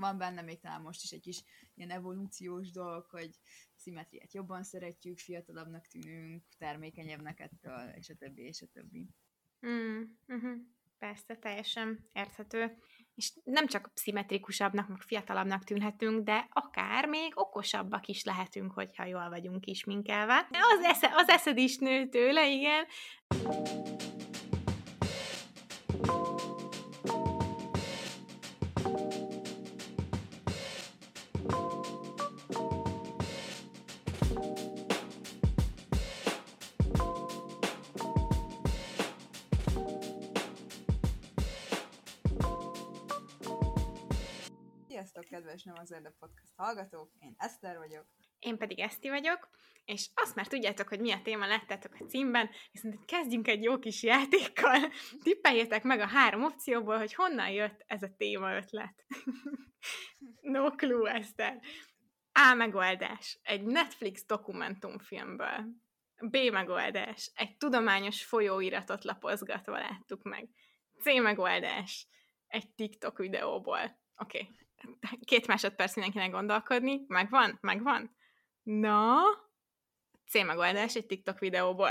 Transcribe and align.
Van 0.00 0.18
benne 0.18 0.42
még 0.42 0.60
talán 0.60 0.80
most 0.80 1.02
is 1.02 1.10
egy 1.10 1.20
kis 1.20 1.42
ilyen 1.74 1.90
evolúciós 1.90 2.70
dolog, 2.70 3.06
hogy 3.10 3.30
szimetriát 3.74 4.34
jobban 4.34 4.62
szeretjük, 4.62 5.18
fiatalabbnak 5.18 5.86
tűnünk, 5.86 6.42
termékenyebbnek 6.58 7.40
ettől, 7.40 7.88
és 7.94 8.08
a 8.08 8.14
többi, 8.14 8.42
és 8.42 8.62
a 8.62 8.66
többi. 8.66 9.08
Mm, 9.66 10.02
uh-huh. 10.26 10.56
Persze, 10.98 11.36
teljesen 11.36 12.08
érthető. 12.12 12.78
És 13.14 13.32
nem 13.44 13.66
csak 13.66 13.90
szimmetrikusabbnak, 13.94 14.88
meg 14.88 15.00
fiatalabbnak 15.00 15.64
tűnhetünk, 15.64 16.24
de 16.24 16.48
akár 16.52 17.08
még 17.08 17.32
okosabbak 17.34 18.06
is 18.06 18.24
lehetünk, 18.24 18.72
hogyha 18.72 19.04
jól 19.04 19.28
vagyunk 19.28 19.66
is 19.66 19.84
minkelve. 19.84 20.48
Az, 20.50 20.84
esze, 20.84 21.10
az 21.14 21.28
eszed 21.28 21.58
is 21.58 21.76
nő 21.76 22.08
tőle, 22.08 22.48
igen. 22.48 22.84
Nem 45.66 45.78
az 45.78 45.92
Erde 45.92 46.14
Podcast 46.18 46.52
hallgatók, 46.56 47.10
én 47.18 47.34
Eszter 47.36 47.76
vagyok. 47.76 48.06
Én 48.38 48.58
pedig 48.58 48.80
Eszti 48.80 49.08
vagyok, 49.08 49.48
és 49.84 50.10
azt 50.14 50.34
már 50.34 50.46
tudjátok, 50.46 50.88
hogy 50.88 51.00
mi 51.00 51.12
a 51.12 51.22
téma 51.22 51.46
lettetek 51.46 51.96
a 52.00 52.04
címben, 52.04 52.50
viszont 52.72 53.04
kezdjünk 53.04 53.48
egy 53.48 53.62
jó 53.62 53.78
kis 53.78 54.02
játékkal. 54.02 54.92
Tippeljétek 55.22 55.82
meg 55.82 56.00
a 56.00 56.06
három 56.06 56.44
opcióból, 56.44 56.98
hogy 56.98 57.14
honnan 57.14 57.50
jött 57.50 57.84
ez 57.86 58.02
a 58.02 58.14
téma 58.16 58.56
ötlet. 58.56 59.04
no 60.40 60.70
clue, 60.70 61.12
Eszter. 61.12 61.60
A 62.32 62.54
megoldás. 62.54 63.38
Egy 63.42 63.62
Netflix 63.62 64.26
dokumentumfilmből. 64.26 65.66
B 66.20 66.36
megoldás. 66.52 67.30
Egy 67.34 67.56
tudományos 67.56 68.24
folyóiratot 68.24 69.04
lapozgatva 69.04 69.78
láttuk 69.78 70.22
meg. 70.22 70.48
C 71.00 71.04
megoldás. 71.04 72.08
Egy 72.46 72.74
TikTok 72.74 73.18
videóból. 73.18 74.00
Oké, 74.16 74.38
okay 74.38 74.64
két 75.24 75.46
másodperc 75.46 75.94
mindenkinek 75.94 76.30
gondolkodni. 76.30 77.04
Megvan? 77.08 77.58
Megvan? 77.60 78.16
Na? 78.62 79.16
C 80.26 80.34
megoldás 80.44 80.94
egy 80.94 81.06
TikTok 81.06 81.38
videóból. 81.38 81.90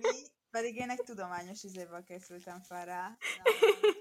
Mi? 0.00 0.08
Pedig 0.50 0.76
én 0.76 0.90
egy 0.90 1.02
tudományos 1.04 1.62
izéből 1.62 2.02
készültem 2.02 2.62
fel 2.62 2.84
rá. 2.84 3.16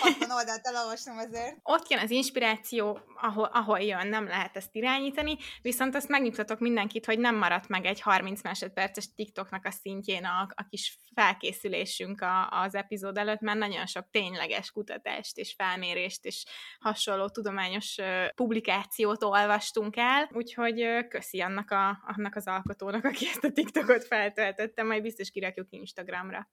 60 0.00 0.30
oldalt 0.30 0.66
elolvastam 0.66 1.18
azért. 1.18 1.56
Ott 1.62 1.88
jön 1.88 2.00
az 2.00 2.10
inspiráció, 2.10 2.98
ahol, 3.20 3.50
ahol 3.52 3.80
jön, 3.80 4.06
nem 4.06 4.26
lehet 4.26 4.56
ezt 4.56 4.74
irányítani, 4.74 5.36
viszont 5.62 5.94
azt 5.94 6.08
megnyugtatok 6.08 6.58
mindenkit, 6.58 7.06
hogy 7.06 7.18
nem 7.18 7.36
maradt 7.36 7.68
meg 7.68 7.84
egy 7.84 8.00
30 8.00 8.42
másodperces 8.42 9.14
TikToknak 9.14 9.64
a 9.64 9.70
szintjén 9.70 10.24
a, 10.24 10.48
a 10.54 10.66
kis 10.68 10.98
felkészülésünk 11.14 12.20
a, 12.20 12.48
az 12.50 12.74
epizód 12.74 13.18
előtt, 13.18 13.40
mert 13.40 13.58
nagyon 13.58 13.86
sok 13.86 14.10
tényleges 14.10 14.70
kutatást 14.70 15.38
és 15.38 15.54
felmérést 15.56 16.24
és 16.24 16.44
hasonló 16.78 17.28
tudományos 17.28 17.96
publikációt 18.34 19.22
olvastunk 19.22 19.96
el, 19.96 20.30
úgyhogy 20.32 21.06
köszi 21.08 21.40
annak, 21.40 21.70
a, 21.70 22.02
annak 22.16 22.36
az 22.36 22.46
alkotónak, 22.46 23.04
aki 23.04 23.26
ezt 23.26 23.44
a 23.44 23.52
TikTokot 23.52 24.04
feltöltötte, 24.04 24.82
majd 24.82 25.02
biztos 25.02 25.30
kirakjuk 25.30 25.66
Instagramra 25.70 26.48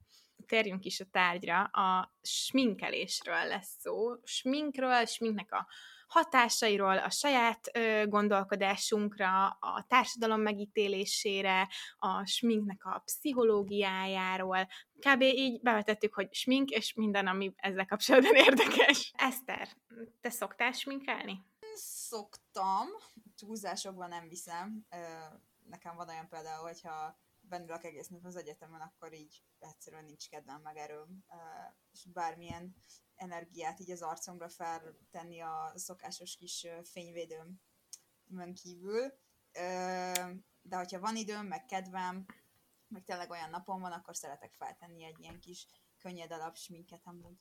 térjünk 0.45 0.85
is 0.85 0.99
a 0.99 1.05
tárgyra, 1.11 1.61
a 1.63 2.15
sminkelésről 2.21 3.45
lesz 3.47 3.75
szó. 3.79 4.15
Sminkről, 4.23 5.05
sminknek 5.05 5.51
a 5.51 5.67
hatásairól, 6.11 6.97
a 6.97 7.09
saját 7.09 7.69
ö, 7.73 8.03
gondolkodásunkra, 8.07 9.47
a 9.47 9.85
társadalom 9.87 10.41
megítélésére, 10.41 11.69
a 11.97 12.25
sminknek 12.25 12.85
a 12.85 13.01
pszichológiájáról. 13.05 14.67
Kb. 14.99 15.21
így 15.21 15.61
bevetettük, 15.61 16.13
hogy 16.13 16.33
smink 16.33 16.69
és 16.69 16.93
minden, 16.93 17.27
ami 17.27 17.53
ezzel 17.55 17.85
kapcsolatban 17.85 18.35
érdekes. 18.47 19.11
Eszter, 19.17 19.67
te 20.21 20.29
szoktál 20.29 20.71
sminkelni? 20.71 21.43
Szoktam, 21.73 22.87
túlzásokban 23.35 24.09
nem 24.09 24.27
viszem. 24.27 24.85
Nekem 25.69 25.95
van 25.95 26.09
olyan 26.09 26.27
például, 26.29 26.63
hogyha 26.63 27.19
bennülök 27.51 27.83
egész 27.83 28.07
nap 28.07 28.25
az 28.25 28.35
egyetemen, 28.35 28.81
akkor 28.81 29.13
így 29.13 29.43
egyszerűen 29.59 30.03
nincs 30.03 30.29
kedvem 30.29 30.61
meg 30.61 30.77
erőm, 30.77 31.25
és 31.91 32.05
bármilyen 32.05 32.75
energiát 33.15 33.79
így 33.79 33.91
az 33.91 34.01
arcomra 34.01 34.49
feltenni 34.49 35.39
a 35.39 35.71
szokásos 35.75 36.35
kis 36.35 36.67
fényvédőm 36.83 37.61
kívül. 38.53 39.13
De 40.61 40.75
hogyha 40.75 40.99
van 40.99 41.15
időm, 41.15 41.47
meg 41.47 41.65
kedvem, 41.65 42.25
meg 42.87 43.03
tényleg 43.03 43.29
olyan 43.29 43.49
napom 43.49 43.81
van, 43.81 43.91
akkor 43.91 44.15
szeretek 44.15 44.53
feltenni 44.53 45.03
egy 45.03 45.19
ilyen 45.19 45.39
kis 45.39 45.67
könnyed 45.97 46.31
alap 46.31 46.55
sminket 46.55 47.01
amúgy. 47.03 47.39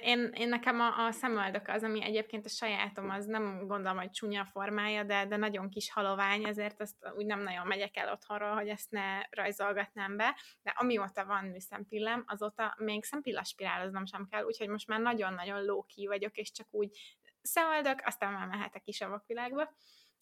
Én, 0.00 0.30
én 0.34 0.48
nekem 0.48 0.80
a, 0.80 1.06
a 1.06 1.12
szemöldök 1.12 1.68
az, 1.68 1.82
ami 1.82 2.02
egyébként 2.02 2.44
a 2.44 2.48
sajátom, 2.48 3.10
az 3.10 3.26
nem 3.26 3.66
gondolom, 3.66 3.96
hogy 3.96 4.10
csúnya 4.10 4.44
formája, 4.44 5.02
de, 5.02 5.26
de 5.26 5.36
nagyon 5.36 5.68
kis 5.68 5.92
halovány, 5.92 6.44
ezért 6.44 6.80
azt 6.80 7.12
úgy 7.16 7.26
nem 7.26 7.40
nagyon 7.40 7.66
megyek 7.66 7.96
el 7.96 8.12
otthonról, 8.12 8.54
hogy 8.54 8.68
ezt 8.68 8.90
ne 8.90 9.20
rajzolgatnám 9.30 10.16
be, 10.16 10.36
de 10.62 10.74
amióta 10.76 11.24
van 11.24 11.44
műszempillem, 11.44 12.24
azóta 12.26 12.74
még 12.78 13.04
szempillaspiráloznom 13.04 14.06
sem 14.06 14.26
kell, 14.30 14.44
úgyhogy 14.44 14.68
most 14.68 14.86
már 14.86 15.00
nagyon-nagyon 15.00 15.64
lóki 15.64 16.06
vagyok, 16.06 16.36
és 16.36 16.52
csak 16.52 16.66
úgy 16.70 16.98
szemöldök, 17.42 18.02
aztán 18.04 18.32
már 18.32 18.46
mehetek 18.46 18.82
is 18.86 19.00
a 19.00 19.08
vakvilágba. 19.08 19.74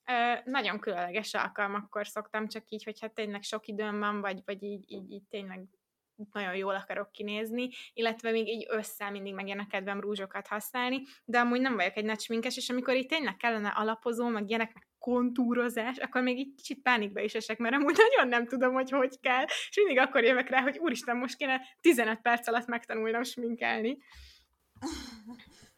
Ö, 0.04 0.34
nagyon 0.44 0.80
különleges 0.80 1.34
alkalmakkor 1.34 2.06
szoktam, 2.06 2.48
csak 2.48 2.68
így, 2.68 2.84
hogyha 2.84 3.08
tényleg 3.08 3.42
sok 3.42 3.66
időm 3.66 3.98
van, 3.98 4.20
vagy, 4.20 4.42
vagy 4.44 4.62
így, 4.62 4.84
így, 4.90 5.10
így 5.10 5.24
tényleg 5.28 5.68
nagyon 6.32 6.56
jól 6.56 6.74
akarok 6.74 7.12
kinézni, 7.12 7.68
illetve 7.92 8.30
még 8.30 8.48
így 8.48 8.66
össze 8.68 9.10
mindig 9.10 9.34
megjön 9.34 9.58
a 9.58 9.66
kedvem 9.66 10.00
rúzsokat 10.00 10.46
használni, 10.46 11.02
de 11.24 11.38
amúgy 11.38 11.60
nem 11.60 11.74
vagyok 11.74 11.96
egy 11.96 12.04
nagy 12.04 12.20
sminkes, 12.20 12.56
és 12.56 12.68
amikor 12.70 12.94
itt 12.94 13.08
tényleg 13.08 13.36
kellene 13.36 13.68
alapozó, 13.68 14.28
meg 14.28 14.48
ilyenek, 14.48 14.88
kontúrozás, 14.98 15.96
akkor 15.96 16.22
még 16.22 16.38
egy 16.38 16.52
kicsit 16.56 16.82
pánikba 16.82 17.20
is 17.20 17.34
esek, 17.34 17.58
mert 17.58 17.74
amúgy 17.74 17.96
nagyon 17.96 18.28
nem 18.28 18.46
tudom, 18.46 18.72
hogy 18.72 18.90
hogy 18.90 19.20
kell, 19.20 19.44
és 19.44 19.76
mindig 19.76 19.98
akkor 19.98 20.24
jövök 20.24 20.48
rá, 20.48 20.60
hogy 20.60 20.78
úristen, 20.78 21.16
most 21.16 21.36
kéne 21.36 21.60
15 21.80 22.20
perc 22.20 22.48
alatt 22.48 22.66
megtanulnom 22.66 23.22
sminkelni. 23.22 23.98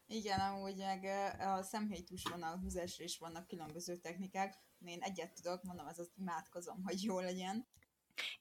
Igen, 0.06 0.40
amúgy 0.40 0.76
meg 0.76 1.04
a 1.38 1.62
szemhéjtus 1.62 2.22
a 2.24 2.58
húzásra 2.62 3.04
is 3.04 3.18
vannak 3.18 3.46
különböző 3.46 3.96
technikák. 3.96 4.54
Én 4.84 5.02
egyet 5.02 5.34
tudok, 5.34 5.62
mondom, 5.62 5.86
az 5.86 6.10
imádkozom, 6.16 6.82
hogy 6.84 7.02
jó 7.02 7.20
legyen. 7.20 7.66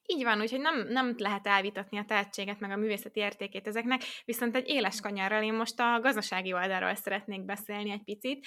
Így 0.07 0.23
van, 0.23 0.41
úgyhogy 0.41 0.59
nem, 0.59 0.87
nem 0.87 1.15
lehet 1.17 1.47
elvitatni 1.47 1.97
a 1.97 2.05
tehetséget, 2.05 2.59
meg 2.59 2.71
a 2.71 2.75
művészeti 2.75 3.19
értékét 3.19 3.67
ezeknek, 3.67 4.01
viszont 4.25 4.55
egy 4.55 4.67
éles 4.67 5.01
kanyarral 5.01 5.43
én 5.43 5.53
most 5.53 5.79
a 5.79 5.99
gazdasági 5.99 6.53
oldalról 6.53 6.95
szeretnék 6.95 7.45
beszélni 7.45 7.91
egy 7.91 8.03
picit. 8.03 8.45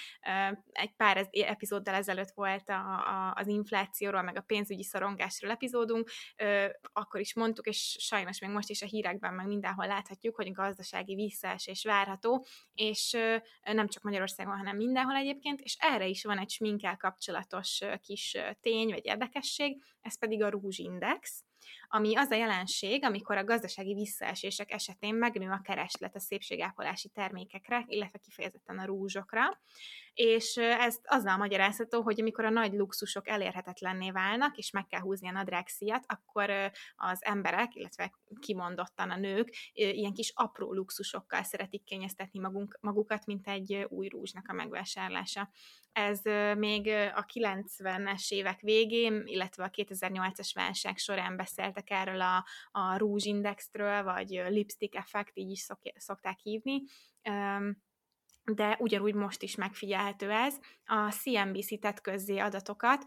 Egy 0.73 0.93
pár 0.97 1.29
epizóddal 1.31 1.95
ezelőtt 1.95 2.31
volt 2.35 2.69
a, 2.69 2.75
a, 2.75 3.33
az 3.37 3.47
inflációról, 3.47 4.23
meg 4.23 4.37
a 4.37 4.41
pénzügyi 4.41 4.83
szorongásról 4.83 5.51
epizódunk, 5.51 6.11
akkor 6.93 7.21
is 7.21 7.35
mondtuk, 7.35 7.67
és 7.67 7.97
sajnos 8.01 8.41
még 8.41 8.51
most 8.51 8.71
is 8.71 8.83
a 8.83 8.87
hírekben, 8.87 9.35
meg 9.35 9.47
mindenhol 9.47 9.87
láthatjuk, 9.87 10.37
hogy 10.37 10.49
a 10.49 10.63
gazdasági 10.63 11.15
visszaesés 11.15 11.85
várható, 11.85 12.47
és 12.75 13.17
nem 13.63 13.89
csak 13.89 14.03
Magyarországon, 14.03 14.57
hanem 14.57 14.77
mindenhol 14.77 15.17
egyébként, 15.17 15.61
és 15.61 15.77
erre 15.79 16.07
is 16.07 16.25
van 16.25 16.39
egy 16.39 16.51
sminkkel 16.51 16.97
kapcsolatos 16.97 17.81
kis 18.03 18.37
tény, 18.61 18.89
vagy 18.89 19.07
érdekesség, 19.07 19.83
ez 20.01 20.19
pedig 20.19 20.43
a 20.43 20.49
rúzsindex, 20.49 21.18
Thanks. 21.19 21.43
Ami 21.89 22.17
az 22.17 22.31
a 22.31 22.35
jelenség, 22.35 23.05
amikor 23.05 23.37
a 23.37 23.45
gazdasági 23.45 23.95
visszaesések 23.95 24.73
esetén 24.73 25.15
megnő 25.15 25.51
a 25.51 25.61
kereslet 25.65 26.15
a 26.15 26.21
szépségápolási 26.21 27.09
termékekre, 27.09 27.85
illetve 27.87 28.19
kifejezetten 28.19 28.79
a 28.79 28.85
rúzsokra, 28.85 29.61
és 30.15 30.57
ez 30.57 30.99
azzal 31.05 31.37
magyarázható, 31.37 32.03
hogy 32.03 32.21
amikor 32.21 32.45
a 32.45 32.51
nagy 32.51 32.73
luxusok 32.73 33.29
elérhetetlenné 33.29 34.11
válnak, 34.11 34.57
és 34.57 34.71
meg 34.71 34.87
kell 34.87 35.01
húzni 35.01 35.29
a 35.29 35.33
nadrágszíjat, 35.33 36.05
akkor 36.07 36.51
az 36.97 37.25
emberek, 37.25 37.75
illetve 37.75 38.13
kimondottan 38.41 39.11
a 39.11 39.17
nők 39.17 39.55
ilyen 39.73 40.13
kis 40.13 40.33
apró 40.35 40.73
luxusokkal 40.73 41.43
szeretik 41.43 41.85
kényeztetni 41.85 42.41
magunk, 42.41 42.79
magukat, 42.81 43.27
mint 43.27 43.49
egy 43.49 43.87
új 43.89 44.09
rúzsnak 44.09 44.49
a 44.49 44.53
megvásárlása. 44.53 45.51
Ez 45.93 46.21
még 46.57 46.89
a 47.15 47.25
90-es 47.35 48.29
évek 48.29 48.61
végén, 48.61 49.23
illetve 49.25 49.65
a 49.65 49.71
2008-as 49.71 50.51
válság 50.55 50.97
során 50.97 51.37
beszéltek 51.79 51.91
erről 51.91 52.21
a, 52.21 52.45
a 52.71 52.97
rúzsindexről, 52.97 54.03
vagy 54.03 54.29
lipstick 54.29 54.95
effekt, 54.95 55.37
így 55.37 55.51
is 55.51 55.61
szok, 55.61 55.81
szokták 55.95 56.39
hívni 56.39 56.83
de 58.55 58.77
ugyanúgy 58.81 59.15
most 59.15 59.43
is 59.43 59.55
megfigyelhető 59.55 60.31
ez. 60.31 60.59
A 60.85 61.11
CNBC 61.11 61.81
tett 61.81 62.01
közzé 62.01 62.39
adatokat, 62.39 63.05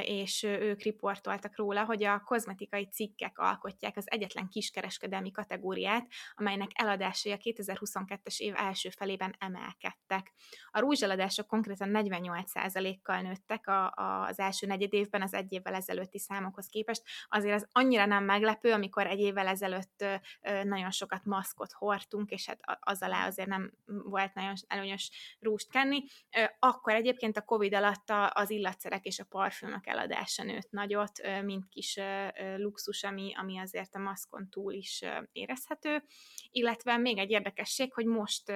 és 0.00 0.42
ők 0.42 0.82
riportoltak 0.82 1.56
róla, 1.56 1.84
hogy 1.84 2.04
a 2.04 2.20
kozmetikai 2.24 2.88
cikkek 2.88 3.38
alkotják 3.38 3.96
az 3.96 4.10
egyetlen 4.10 4.48
kiskereskedelmi 4.48 5.30
kategóriát, 5.30 6.06
amelynek 6.34 6.70
eladásai 6.74 7.32
a 7.32 7.36
2022-es 7.36 8.36
év 8.36 8.54
első 8.56 8.90
felében 8.90 9.34
emelkedtek. 9.38 10.32
A 10.70 10.80
rúzseladások 10.80 11.46
konkrétan 11.46 11.90
48%-kal 11.92 13.20
nőttek 13.20 13.66
a, 13.66 13.84
a, 13.84 14.26
az 14.28 14.38
első 14.38 14.66
negyed 14.66 14.92
évben 14.92 15.22
az 15.22 15.34
egy 15.34 15.52
évvel 15.52 15.74
ezelőtti 15.74 16.18
számokhoz 16.18 16.66
képest. 16.66 17.02
Azért 17.28 17.54
az 17.54 17.68
annyira 17.72 18.06
nem 18.06 18.24
meglepő, 18.24 18.72
amikor 18.72 19.06
egy 19.06 19.20
évvel 19.20 19.46
ezelőtt 19.46 20.04
nagyon 20.64 20.90
sokat 20.90 21.24
maszkot 21.24 21.72
hordtunk, 21.72 22.30
és 22.30 22.46
hát 22.46 22.58
az 22.80 23.02
alá 23.02 23.26
azért 23.26 23.48
nem 23.48 23.72
volt 23.84 24.34
nagyon 24.34 24.54
előnyös 24.72 25.10
rúst 25.40 25.70
kenni. 25.70 26.04
Akkor 26.58 26.94
egyébként 26.94 27.36
a 27.36 27.42
Covid 27.42 27.74
alatt 27.74 28.12
az 28.28 28.50
illatszerek 28.50 29.04
és 29.04 29.18
a 29.18 29.24
parfümök 29.24 29.86
eladása 29.86 30.42
nőtt 30.42 30.70
nagyot, 30.70 31.42
mint 31.42 31.68
kis 31.68 31.98
luxus, 32.56 33.02
ami, 33.02 33.32
ami 33.36 33.58
azért 33.58 33.94
a 33.94 33.98
maszkon 33.98 34.48
túl 34.50 34.72
is 34.72 35.02
érezhető. 35.32 36.04
Illetve 36.50 36.96
még 36.96 37.18
egy 37.18 37.30
érdekesség, 37.30 37.92
hogy 37.92 38.06
most, 38.06 38.52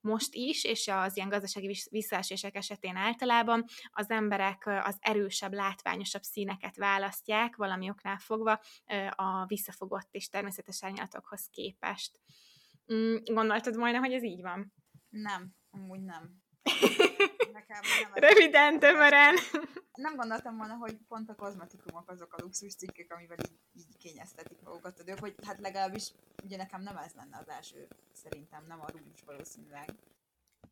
most 0.00 0.34
is, 0.34 0.64
és 0.64 0.88
az 0.88 1.16
ilyen 1.16 1.28
gazdasági 1.28 1.76
visszaesések 1.90 2.56
esetén 2.56 2.96
általában 2.96 3.64
az 3.92 4.10
emberek 4.10 4.66
az 4.66 4.96
erősebb, 5.00 5.52
látványosabb 5.52 6.22
színeket 6.22 6.76
választják, 6.76 7.56
valami 7.56 7.90
oknál 7.90 8.18
fogva 8.18 8.60
a 9.10 9.46
visszafogott 9.46 10.08
és 10.10 10.28
természetes 10.28 10.84
árnyalatokhoz 10.84 11.48
képest. 11.50 12.20
Mm, 12.92 13.16
gondoltad 13.24 13.76
volna, 13.76 13.98
hogy 13.98 14.12
ez 14.12 14.22
így 14.22 14.42
van? 14.42 14.72
Nem, 15.08 15.54
amúgy 15.70 16.00
nem. 16.00 16.42
Nekem 17.52 17.80
nem 18.02 18.12
Röviden, 18.14 18.78
tömören. 18.78 19.34
Nem 19.92 20.16
gondoltam 20.16 20.56
volna, 20.56 20.74
hogy 20.74 20.96
pont 21.08 21.30
a 21.30 21.34
kozmetikumok 21.34 22.10
azok 22.10 22.32
a 22.32 22.42
luxus 22.42 22.74
cikkek, 22.74 23.12
amivel 23.12 23.36
így, 23.50 23.58
így 23.72 23.96
kényeztetik 23.96 24.62
magukat 24.62 25.02
nők, 25.04 25.18
hogy 25.18 25.34
hát 25.46 25.60
legalábbis 25.60 26.12
ugye 26.44 26.56
nekem 26.56 26.82
nem 26.82 26.96
ez 26.96 27.12
lenne 27.14 27.38
az 27.38 27.48
első, 27.48 27.88
szerintem 28.12 28.64
nem 28.66 28.80
a 28.80 28.90
rúzs 28.90 29.22
valószínűleg. 29.26 29.94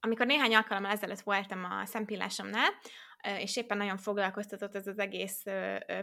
Amikor 0.01 0.27
néhány 0.27 0.55
alkalommal 0.55 0.91
ezelőtt 0.91 1.21
voltam 1.21 1.65
a 1.65 1.87
szempillásomnál, 1.87 2.71
és 3.39 3.57
éppen 3.57 3.77
nagyon 3.77 3.97
foglalkoztatott 3.97 4.75
ez 4.75 4.87
az 4.87 4.99
egész 4.99 5.43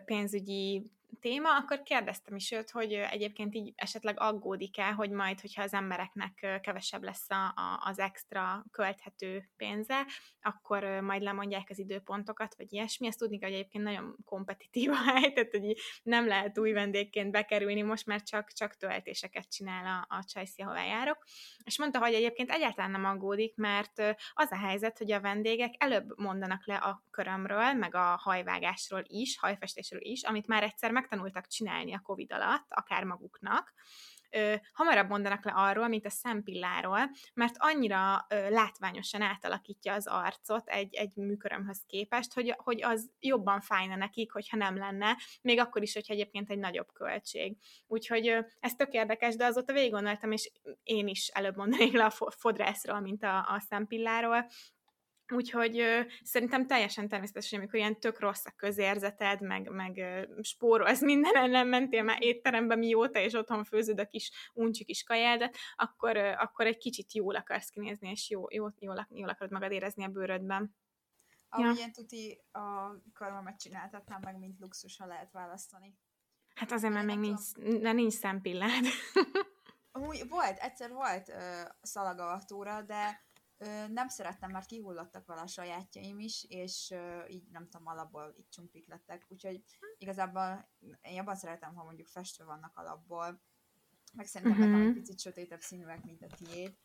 pénzügyi 0.06 0.91
téma, 1.19 1.56
akkor 1.57 1.83
kérdeztem 1.83 2.36
is 2.36 2.51
őt, 2.51 2.71
hogy 2.71 2.94
egyébként 2.94 3.56
így 3.56 3.74
esetleg 3.75 4.19
aggódik-e, 4.19 4.92
hogy 4.92 5.10
majd, 5.10 5.42
hogyha 5.42 5.63
az 5.63 5.74
embereknek 5.74 6.60
kevesebb 6.62 7.04
lesz 7.04 7.30
a, 7.30 7.45
a, 7.45 7.81
az 7.83 8.00
extra 8.00 8.65
költhető 8.71 9.50
pénze, 9.57 10.06
akkor 10.42 10.83
majd 10.83 11.21
lemondják 11.21 11.68
az 11.69 11.80
időpontokat, 11.80 12.56
vagy 12.57 12.74
ilyesmi. 12.74 13.07
Ezt 13.07 13.19
tudni 13.19 13.39
hogy 13.42 13.54
egyébként 13.54 13.83
nagyon 13.83 14.15
kompetitív 14.25 14.92
a 14.92 15.12
hely, 15.12 15.33
tehát 15.33 15.51
hogy 15.51 15.77
nem 16.04 16.27
lehet 16.27 16.57
új 16.57 16.71
vendégként 16.71 17.31
bekerülni, 17.31 17.81
most 17.81 18.06
már 18.06 18.21
csak, 18.21 18.51
csak 18.51 18.77
töltéseket 18.77 19.51
csinál 19.51 19.86
a, 20.09 20.16
a 20.16 20.24
Csajci, 20.24 20.62
ahová 20.62 20.83
járok. 20.86 21.24
És 21.63 21.77
mondta, 21.77 22.00
hogy 22.00 22.13
egyébként 22.13 22.51
egyáltalán 22.51 22.92
nem 22.92 23.06
aggódik, 23.06 23.56
mert 23.56 24.00
az 24.33 24.51
a 24.51 24.57
helyzet, 24.57 24.98
hogy 24.98 25.12
a 25.12 25.21
vendégek 25.21 25.74
előbb 25.77 26.19
mondanak 26.19 26.66
le 26.66 26.75
a 26.75 27.04
körömről, 27.12 27.74
meg 27.74 27.95
a 27.95 28.19
hajvágásról 28.21 29.04
is, 29.07 29.39
hajfestésről 29.39 30.01
is, 30.01 30.24
amit 30.24 30.48
már 30.48 30.63
egyszer 30.63 30.92
meg 30.92 31.02
megtanultak 31.03 31.47
csinálni 31.47 31.94
a 31.94 32.00
COVID 32.00 32.31
alatt, 32.31 32.65
akár 32.69 33.03
maguknak, 33.03 33.73
hamarabb 34.73 35.09
mondanak 35.09 35.45
le 35.45 35.51
arról, 35.51 35.88
mint 35.88 36.05
a 36.05 36.09
szempilláról, 36.09 37.09
mert 37.33 37.55
annyira 37.57 38.25
látványosan 38.50 39.21
átalakítja 39.21 39.94
az 39.94 40.07
arcot 40.07 40.67
egy, 40.67 40.94
egy 40.94 41.15
műkörömhöz 41.15 41.83
képest, 41.88 42.33
hogy, 42.33 42.53
hogy 42.57 42.83
az 42.83 43.11
jobban 43.19 43.61
fájna 43.61 43.95
nekik, 43.95 44.31
hogyha 44.31 44.57
nem 44.57 44.77
lenne, 44.77 45.17
még 45.41 45.59
akkor 45.59 45.81
is, 45.81 45.94
hogyha 45.94 46.13
egyébként 46.13 46.50
egy 46.50 46.57
nagyobb 46.57 46.91
költség. 46.94 47.57
Úgyhogy 47.88 48.27
ö, 48.27 48.39
ez 48.59 48.75
tök 48.75 48.94
érdekes, 48.94 49.35
de 49.35 49.45
azóta 49.45 49.73
végig 49.73 49.91
gondoltam, 49.91 50.31
és 50.31 50.51
én 50.83 51.07
is 51.07 51.27
előbb 51.27 51.56
mondanék 51.56 51.94
le 51.94 52.06
a 52.06 52.31
fodrászról, 52.38 52.99
mint 52.99 53.23
a, 53.23 53.38
a 53.38 53.59
szempilláról, 53.59 54.45
Úgyhogy 55.31 55.79
ö, 55.79 56.01
szerintem 56.23 56.67
teljesen 56.67 57.07
természetes, 57.07 57.49
hogy 57.49 57.59
amikor 57.59 57.79
ilyen 57.79 57.99
tök 57.99 58.19
rossz 58.19 58.45
a 58.45 58.53
közérzeted, 58.55 59.41
meg, 59.41 59.69
meg 59.69 59.97
ö, 59.97 60.41
spórolsz 60.41 61.01
minden, 61.01 61.49
nem 61.49 61.67
mentél 61.67 62.03
már 62.03 62.23
étterembe 62.23 62.75
mióta, 62.75 63.19
és 63.19 63.33
otthon 63.33 63.63
főzöd 63.63 63.99
a 63.99 64.05
kis 64.05 64.31
uncsi 64.53 64.83
kis 64.83 65.03
kajádat, 65.03 65.55
akkor, 65.75 66.17
ö, 66.17 66.31
akkor 66.31 66.65
egy 66.65 66.77
kicsit 66.77 67.13
jól 67.13 67.35
akarsz 67.35 67.69
kinézni, 67.69 68.09
és 68.09 68.29
jó, 68.29 68.45
jó, 68.49 68.67
jól, 68.79 69.07
jól 69.09 69.29
akarod 69.29 69.51
magad 69.51 69.71
érezni 69.71 70.03
a 70.03 70.07
bőrödben. 70.07 70.75
Ahogy 71.49 71.77
ja. 71.77 71.91
tuti 71.91 72.41
a 72.51 72.95
karmamat 73.13 73.59
csináltatnám 73.59 74.21
meg, 74.23 74.37
mint 74.37 74.59
luxus, 74.59 74.97
ha 74.97 75.05
lehet 75.05 75.31
választani. 75.31 75.97
Hát 76.55 76.71
azért, 76.71 76.93
mert 76.93 77.05
még 77.05 77.17
nincs, 77.17 77.41
mert 77.81 77.95
nincs 77.95 78.13
szempillád. 78.13 78.85
Amúgy 79.91 80.27
volt, 80.29 80.57
egyszer 80.57 80.91
volt 80.91 81.27
uh, 81.27 81.35
szalagavatóra, 81.81 82.81
de 82.81 83.21
nem 83.89 84.07
szerettem, 84.07 84.51
mert 84.51 84.65
kihullottak 84.65 85.25
vele 85.25 85.42
a 85.42 85.48
sajátjaim 85.48 86.19
is, 86.19 86.45
és 86.50 86.94
így 87.27 87.48
nem 87.51 87.69
tudom, 87.69 87.88
alapból 87.88 88.33
így 88.38 88.50
csumpik 88.50 88.88
lettek, 88.88 89.25
úgyhogy 89.30 89.63
igazából 89.98 90.69
én 91.01 91.13
jobban 91.13 91.36
szeretem, 91.36 91.75
ha 91.75 91.83
mondjuk 91.83 92.07
festve 92.07 92.44
vannak 92.44 92.77
alapból, 92.77 93.42
meg 94.13 94.25
szerintem 94.25 94.57
uh-huh. 94.57 94.74
nekem 94.74 94.88
egy 94.88 94.94
picit 94.94 95.19
sötétebb 95.19 95.62
színűek, 95.62 96.04
mint 96.04 96.24
a 96.24 96.36
tiéd, 96.36 96.77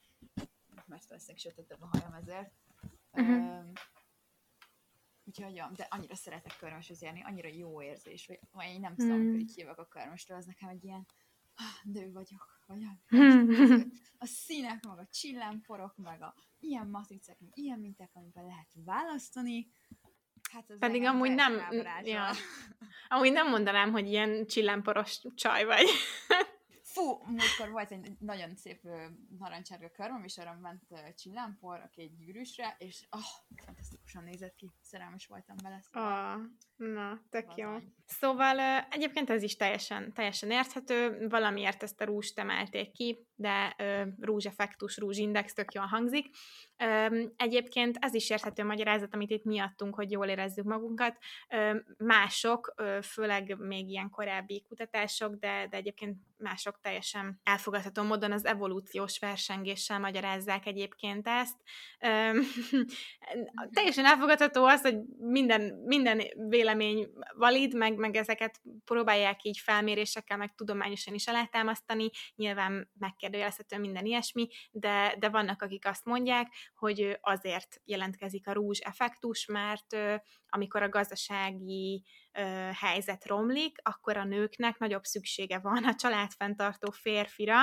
mert 0.86 1.08
valószínűleg 1.08 1.38
sötétebb 1.38 1.82
a 1.82 1.88
hajam 1.90 2.12
ezért. 2.12 2.52
Uh-huh. 3.10 3.68
úgyhogy, 5.24 5.54
ja, 5.54 5.70
de 5.76 5.86
annyira 5.90 6.14
szeretek 6.14 6.56
körmöshöz 6.58 7.02
járni, 7.02 7.22
annyira 7.22 7.48
jó 7.48 7.82
érzés, 7.82 8.30
vagy 8.50 8.66
én 8.66 8.80
nem 8.80 8.96
tudom, 8.96 9.20
uh-huh. 9.20 9.38
így 9.38 9.54
hívok 9.54 9.78
a 9.78 9.86
körmöstől, 9.86 10.36
az 10.36 10.46
nekem 10.46 10.68
egy 10.68 10.84
ilyen 10.84 11.06
nő 11.82 12.12
vagyok, 12.12 12.62
vagy 12.66 12.82
a 14.18 14.26
színek, 14.26 14.84
meg 14.86 14.98
a 14.98 15.06
csillámporok, 15.10 15.96
meg 15.96 16.22
a 16.22 16.34
ilyen 16.60 16.86
matricek, 16.86 17.38
meg 17.40 17.50
ilyen 17.54 17.78
minták, 17.78 18.10
amiben 18.12 18.44
lehet 18.44 18.68
választani. 18.84 19.68
Hát 20.50 20.70
az 20.70 20.78
Pedig 20.78 21.04
amúgy 21.04 21.30
nem, 21.30 21.52
ja, 22.04 22.30
amúgy 23.08 23.32
nem 23.32 23.48
mondanám, 23.48 23.90
hogy 23.90 24.06
ilyen 24.08 24.46
csillámporos 24.46 25.20
csaj 25.34 25.64
vagy. 25.64 25.86
Fú, 26.98 27.18
múltkor 27.26 27.70
volt 27.70 27.90
egy 27.90 28.12
nagyon 28.18 28.56
szép 28.56 28.80
narancsárga 29.38 29.90
körmöm, 29.90 30.24
és 30.24 30.38
arra 30.38 30.58
ment 30.60 30.82
csillámpor 31.16 31.80
a 31.80 31.88
két 31.92 32.16
gyűrűsre, 32.16 32.76
és 32.78 33.06
oh, 33.10 33.62
fantasztikusan 33.64 34.24
nézett 34.24 34.54
ki. 34.54 34.70
Szerelmes 34.82 35.26
voltam 35.26 35.56
vele. 35.62 35.80
Szóval 35.92 36.36
oh, 36.36 36.42
na, 36.76 37.20
tök 37.30 37.56
jó. 37.56 37.76
Szóval 38.06 38.58
egyébként 38.90 39.30
ez 39.30 39.42
is 39.42 39.56
teljesen, 39.56 40.12
teljesen 40.12 40.50
érthető. 40.50 41.28
Valamiért 41.28 41.82
ezt 41.82 42.00
a 42.00 42.04
rúst 42.04 42.38
emelték 42.38 42.92
ki, 42.92 43.26
de 43.34 43.76
rúzseffektus, 44.20 44.96
rúzsindex 44.96 45.52
tök 45.52 45.72
jól 45.72 45.86
hangzik. 45.86 46.36
Egyébként 47.36 47.96
ez 48.00 48.14
is 48.14 48.30
érthető 48.30 48.64
magyarázat, 48.64 49.14
amit 49.14 49.30
itt 49.30 49.44
miattunk, 49.44 49.94
hogy 49.94 50.10
jól 50.10 50.26
érezzük 50.26 50.64
magunkat. 50.64 51.16
Mások, 51.96 52.74
főleg 53.02 53.58
még 53.58 53.88
ilyen 53.88 54.10
korábbi 54.10 54.62
kutatások, 54.68 55.34
de, 55.34 55.66
de 55.70 55.76
egyébként 55.76 56.16
mások 56.38 56.80
teljesen 56.80 57.40
elfogadható 57.42 58.02
módon 58.02 58.32
az 58.32 58.44
evolúciós 58.44 59.18
versengéssel 59.18 59.98
magyarázzák 59.98 60.66
egyébként 60.66 61.28
ezt. 61.28 61.56
teljesen 63.72 64.04
elfogadható 64.04 64.64
az, 64.64 64.80
hogy 64.80 64.96
minden, 65.18 65.82
minden 65.84 66.22
vélemény 66.48 67.08
valid, 67.34 67.74
meg, 67.74 67.96
meg 67.96 68.16
ezeket 68.16 68.60
próbálják 68.84 69.44
így 69.44 69.58
felmérésekkel, 69.58 70.36
meg 70.36 70.54
tudományosan 70.54 71.14
is 71.14 71.26
alátámasztani, 71.26 72.10
nyilván 72.34 72.90
megkérdőjelezhető 72.98 73.78
minden 73.78 74.04
ilyesmi, 74.04 74.48
de, 74.70 75.14
de 75.18 75.28
vannak, 75.28 75.62
akik 75.62 75.86
azt 75.86 76.04
mondják, 76.04 76.52
hogy 76.76 77.18
azért 77.20 77.80
jelentkezik 77.84 78.48
a 78.48 78.52
rúzs 78.52 78.80
effektus, 78.80 79.46
mert 79.46 79.96
amikor 80.48 80.82
a 80.82 80.88
gazdasági 80.88 82.04
helyzet 82.80 83.26
romlik, 83.26 83.78
akkor 83.82 84.16
a 84.16 84.24
nőknek 84.24 84.78
nagyobb 84.78 85.04
szüksége 85.04 85.58
van 85.58 85.84
a 85.84 85.94
családfenntartó 85.94 86.90
férfira, 86.90 87.56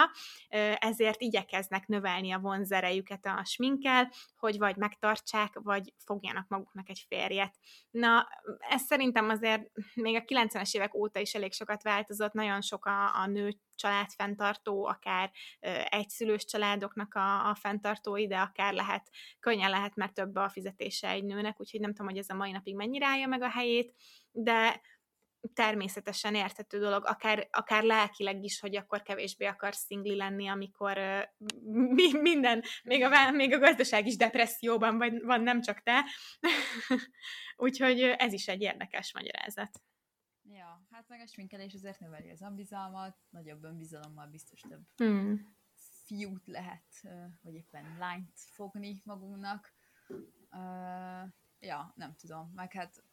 ezért 0.75 1.21
igyekeznek 1.21 1.87
növelni 1.87 2.31
a 2.31 2.39
vonzerejüket 2.39 3.25
a 3.25 3.41
sminkkel, 3.45 4.11
hogy 4.35 4.57
vagy 4.57 4.75
megtartsák, 4.75 5.53
vagy 5.53 5.93
fogjanak 6.05 6.47
maguknak 6.47 6.89
egy 6.89 7.05
férjet. 7.07 7.55
Na, 7.91 8.27
ez 8.69 8.81
szerintem 8.81 9.29
azért 9.29 9.71
még 9.93 10.15
a 10.15 10.23
90-es 10.23 10.75
évek 10.75 10.93
óta 10.93 11.19
is 11.19 11.33
elég 11.33 11.53
sokat 11.53 11.83
változott, 11.83 12.33
nagyon 12.33 12.61
sok 12.61 12.85
a, 12.85 13.15
a 13.15 13.27
nő 13.27 13.59
családfenntartó, 13.75 14.85
akár 14.85 15.31
egyszülős 15.85 16.45
családoknak 16.45 17.13
a, 17.13 17.49
a 17.49 17.55
fenntartói, 17.55 18.27
de 18.27 18.37
akár 18.37 18.73
lehet, 18.73 19.09
könnyen 19.39 19.69
lehet, 19.69 19.95
mert 19.95 20.13
több 20.13 20.35
a 20.35 20.49
fizetése 20.49 21.09
egy 21.09 21.23
nőnek, 21.23 21.59
úgyhogy 21.59 21.79
nem 21.79 21.93
tudom, 21.93 22.07
hogy 22.07 22.17
ez 22.17 22.29
a 22.29 22.35
mai 22.35 22.51
napig 22.51 22.74
mennyire 22.75 23.05
állja 23.05 23.27
meg 23.27 23.41
a 23.41 23.49
helyét, 23.49 23.95
de 24.31 24.81
természetesen 25.53 26.35
érthető 26.35 26.79
dolog, 26.79 27.05
akár, 27.05 27.47
akár 27.51 27.83
lelkileg 27.83 28.43
is, 28.43 28.59
hogy 28.59 28.75
akkor 28.75 29.01
kevésbé 29.01 29.45
akarsz 29.45 29.85
szingli 29.85 30.15
lenni, 30.15 30.47
amikor 30.47 30.97
mi, 31.63 32.13
minden, 32.21 32.63
még 32.83 33.03
a, 33.03 33.31
még 33.31 33.53
a 33.53 33.59
gazdaság 33.59 34.07
is 34.07 34.15
depresszióban 34.15 34.97
vagy, 34.97 35.21
van, 35.21 35.41
nem 35.41 35.61
csak 35.61 35.81
te. 35.81 36.03
Úgyhogy 37.65 37.99
ez 38.01 38.33
is 38.33 38.47
egy 38.47 38.61
érdekes 38.61 39.13
magyarázat. 39.13 39.81
Ja, 40.51 40.85
hát 40.91 41.07
meg 41.07 41.19
a 41.19 41.27
sminkelés 41.27 41.73
azért 41.73 41.99
növeli 41.99 42.29
az 42.29 42.41
ambizalmat, 42.41 43.17
nagyobb 43.29 43.63
önbizalommal 43.63 44.27
biztos 44.27 44.59
több 44.59 44.83
hmm. 44.95 45.55
fiút 46.05 46.47
lehet, 46.47 46.85
vagy 47.41 47.53
éppen 47.53 47.95
lányt 47.99 48.39
fogni 48.53 49.01
magunknak. 49.03 49.73
Uh, 50.51 51.31
ja, 51.59 51.93
nem 51.95 52.15
tudom, 52.15 52.51
meg 52.55 52.73
hát 52.73 53.03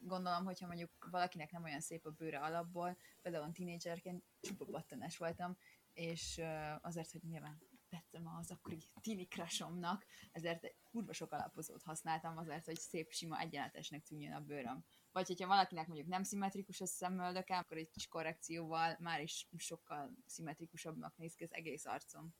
gondolom, 0.00 0.44
hogyha 0.44 0.66
mondjuk 0.66 1.08
valakinek 1.10 1.50
nem 1.50 1.62
olyan 1.62 1.80
szép 1.80 2.06
a 2.06 2.10
bőre 2.10 2.38
alapból, 2.38 2.96
például 3.22 3.52
tínédzserként 3.52 4.24
csupa 4.40 4.64
pattanás 4.64 5.16
voltam, 5.16 5.56
és 5.92 6.40
azért, 6.80 7.10
hogy 7.10 7.22
nyilván 7.22 7.60
tettem 7.88 8.26
az 8.26 8.50
akkori 8.50 8.78
tini 9.00 9.26
crushomnak, 9.26 10.06
ezért 10.32 10.74
kurva 10.90 11.12
sok 11.12 11.32
alapozót 11.32 11.82
használtam 11.82 12.36
azért, 12.36 12.64
hogy 12.64 12.78
szép, 12.78 13.12
sima, 13.12 13.38
egyenletesnek 13.38 14.02
tűnjön 14.02 14.32
a 14.32 14.40
bőröm. 14.40 14.84
Vagy 15.12 15.26
hogyha 15.26 15.46
valakinek 15.46 15.86
mondjuk 15.86 16.08
nem 16.08 16.22
szimmetrikus 16.22 16.80
a 16.80 16.86
szemöldöke, 16.86 17.58
akkor 17.58 17.76
egy 17.76 17.90
kis 17.90 18.08
korrekcióval 18.08 18.96
már 19.00 19.22
is 19.22 19.48
sokkal 19.56 20.10
szimmetrikusabbnak 20.26 21.16
néz 21.16 21.34
ki 21.34 21.44
az 21.44 21.54
egész 21.54 21.86
arcom. 21.86 22.34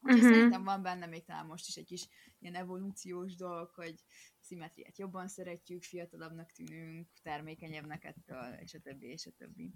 Úgyhogy 0.00 0.20
uh-huh. 0.20 0.34
szerintem 0.34 0.64
van 0.64 0.82
benne 0.82 1.06
még 1.06 1.24
talán 1.24 1.46
most 1.46 1.68
is 1.68 1.74
egy 1.74 1.84
kis 1.84 2.08
ilyen 2.38 2.54
evolúciós 2.54 3.34
dolog, 3.34 3.70
hogy 3.74 3.94
szimmetriát 4.40 4.98
jobban 4.98 5.28
szeretjük, 5.28 5.82
fiatalabbnak 5.82 6.52
tűnünk, 6.52 7.08
termékenyebbnek 7.22 8.04
ettől, 8.04 8.54
és 8.60 8.74
a 8.74 8.80
többi, 8.80 9.06
és 9.06 9.26
a 9.26 9.30
többi. 9.38 9.72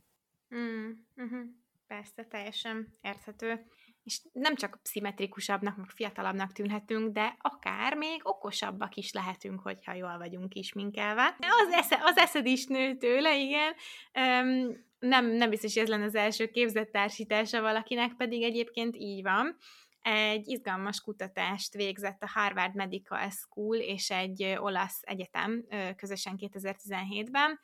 Mm, 0.54 0.90
uh-huh. 1.16 1.40
Persze, 1.86 2.24
teljesen 2.24 2.98
érthető. 3.00 3.66
És 4.04 4.20
nem 4.32 4.54
csak 4.54 4.80
szimmetrikusabbnak, 4.82 5.76
meg 5.76 5.88
fiatalabbnak 5.88 6.52
tűnhetünk, 6.52 7.12
de 7.12 7.36
akár 7.38 7.96
még 7.96 8.20
okosabbak 8.22 8.96
is 8.96 9.12
lehetünk, 9.12 9.60
hogyha 9.60 9.94
jól 9.94 10.18
vagyunk 10.18 10.54
is 10.54 10.72
minkelve. 10.72 11.36
Az, 11.38 11.72
esze, 11.72 11.98
az 12.02 12.16
eszed 12.16 12.46
is 12.46 12.66
nő 12.66 12.96
tőle, 12.96 13.36
igen. 13.36 13.74
Um, 14.14 14.84
nem, 14.98 15.26
nem 15.26 15.50
biztos, 15.50 15.72
hogy 15.72 15.82
ez 15.82 15.88
lenne 15.88 16.04
az 16.04 16.14
első 16.14 16.46
képzett 16.48 16.90
társítása 16.90 17.60
valakinek, 17.60 18.16
pedig 18.16 18.42
egyébként 18.42 18.96
így 18.96 19.22
van 19.22 19.56
egy 20.02 20.48
izgalmas 20.48 21.00
kutatást 21.00 21.74
végzett 21.74 22.22
a 22.22 22.30
Harvard 22.34 22.74
Medical 22.74 23.30
School 23.30 23.76
és 23.76 24.10
egy 24.10 24.54
olasz 24.58 25.00
egyetem 25.02 25.66
közösen 25.96 26.38
2017-ben. 26.38 27.60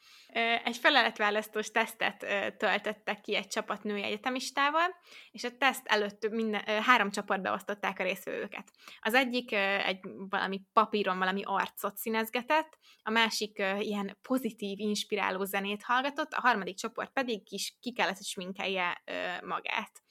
Egy 0.64 0.76
feleletválasztós 0.76 1.70
tesztet 1.70 2.18
töltöttek 2.56 3.20
ki 3.20 3.36
egy 3.36 3.46
csapat 3.46 3.82
női 3.82 4.02
egyetemistával, 4.02 4.94
és 5.30 5.44
a 5.44 5.56
teszt 5.56 5.86
előtt 5.86 6.30
minden, 6.30 6.62
három 6.82 7.10
csoportba 7.10 7.52
osztották 7.52 7.98
a 7.98 8.02
részvevőket. 8.02 8.70
Az 9.00 9.14
egyik 9.14 9.52
egy 9.52 10.00
valami 10.28 10.62
papíron 10.72 11.18
valami 11.18 11.42
arcot 11.44 11.96
színezgetett, 11.96 12.78
a 13.02 13.10
másik 13.10 13.58
ilyen 13.78 14.18
pozitív, 14.22 14.78
inspiráló 14.78 15.44
zenét 15.44 15.82
hallgatott, 15.82 16.32
a 16.32 16.40
harmadik 16.40 16.76
csoport 16.76 17.12
pedig 17.12 17.44
kis 17.44 17.76
ki 17.80 17.92
kellett, 17.92 18.16
hogy 18.16 18.26
sminkelje 18.26 19.02
magát 19.44 20.02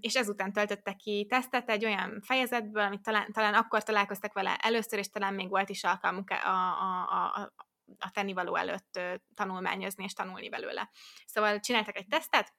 és 0.00 0.14
ezután 0.14 0.52
töltöttek 0.52 0.96
ki 0.96 1.26
tesztet 1.28 1.70
egy 1.70 1.84
olyan 1.84 2.20
fejezetből, 2.20 2.82
amit 2.82 3.02
talán, 3.02 3.32
talán 3.32 3.54
akkor 3.54 3.82
találkoztak 3.82 4.32
vele 4.32 4.56
először, 4.56 4.98
és 4.98 5.08
talán 5.08 5.34
még 5.34 5.48
volt 5.48 5.68
is 5.68 5.84
alkalmuk 5.84 6.30
a, 6.30 6.46
a, 6.46 7.32
a, 7.34 7.52
a 7.98 8.10
tennivaló 8.10 8.54
előtt 8.54 9.00
tanulmányozni 9.34 10.04
és 10.04 10.12
tanulni 10.12 10.48
belőle. 10.48 10.90
Szóval 11.26 11.60
csináltak 11.60 11.96
egy 11.96 12.06
tesztet, 12.06 12.54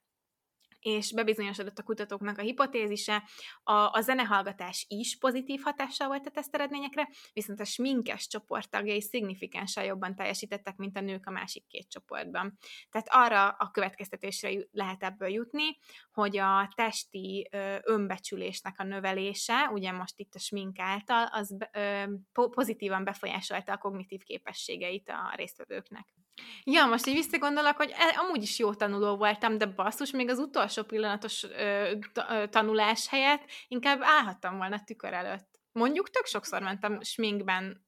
és 0.86 1.14
bebizonyosodott 1.14 1.80
a 1.80 1.84
kutatóknak 1.84 2.38
a 2.38 2.42
hipotézise, 2.42 3.24
a, 3.64 3.74
a 3.74 4.02
zenehallgatás 4.02 4.86
is 4.90 5.18
pozitív 5.18 5.62
hatással 5.64 6.08
volt 6.08 6.28
a 6.28 6.30
teszteredményekre, 6.30 7.10
viszont 7.34 7.60
a 7.60 7.66
sminkes 7.66 8.28
csoport 8.28 8.70
tagjai 8.70 9.02
szignifikánsan 9.02 9.84
jobban 9.84 10.16
teljesítettek, 10.16 10.76
mint 10.76 10.98
a 10.98 11.02
nők 11.02 11.26
a 11.26 11.32
másik 11.32 11.68
két 11.68 11.90
csoportban. 11.90 12.58
Tehát 12.90 13.08
arra 13.10 13.50
a 13.50 13.72
következtetésre 13.72 14.50
lehet 14.72 15.04
ebből 15.04 15.30
jutni, 15.30 15.78
hogy 16.12 16.38
a 16.38 16.72
testi 16.76 17.50
ö, 17.52 17.76
önbecsülésnek 17.84 18.80
a 18.80 18.84
növelése, 18.84 19.70
ugye 19.74 19.92
most 19.92 20.20
itt 20.20 20.34
a 20.34 20.40
smink 20.40 20.80
által, 20.80 21.26
az 21.32 21.58
ö, 21.72 22.04
pozitívan 22.32 23.04
befolyásolta 23.04 23.72
a 23.72 23.78
kognitív 23.78 24.24
képességeit 24.24 25.10
a 25.10 25.34
résztvevőknek. 25.36 26.25
Ja, 26.64 26.86
most 26.86 27.08
így 27.08 27.14
visszagondolok, 27.14 27.76
hogy 27.76 27.92
e, 27.94 28.20
amúgy 28.20 28.42
is 28.42 28.60
jó 28.60 28.74
tanuló 28.74 29.18
voltam, 29.18 29.58
de 29.58 29.66
basszus, 29.66 30.12
még 30.12 30.30
az 30.30 30.40
utolsó 30.40 30.84
pillanatos 30.84 31.44
ö, 31.44 31.98
ö, 32.30 32.48
tanulás 32.48 33.08
helyett 33.08 33.50
inkább 33.68 34.00
állhattam 34.02 34.58
volna 34.58 34.84
tükör 34.84 35.14
előtt. 35.14 35.60
Mondjuk 35.72 36.10
tök 36.10 36.26
sokszor 36.26 36.62
mentem 36.62 37.02
sminkben 37.02 37.86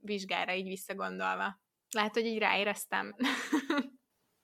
vizsgára 0.00 0.54
így 0.54 0.68
visszagondolva. 0.68 1.62
Lehet, 1.90 2.12
hogy 2.12 2.26
így 2.26 2.38
ráéreztem. 2.38 3.14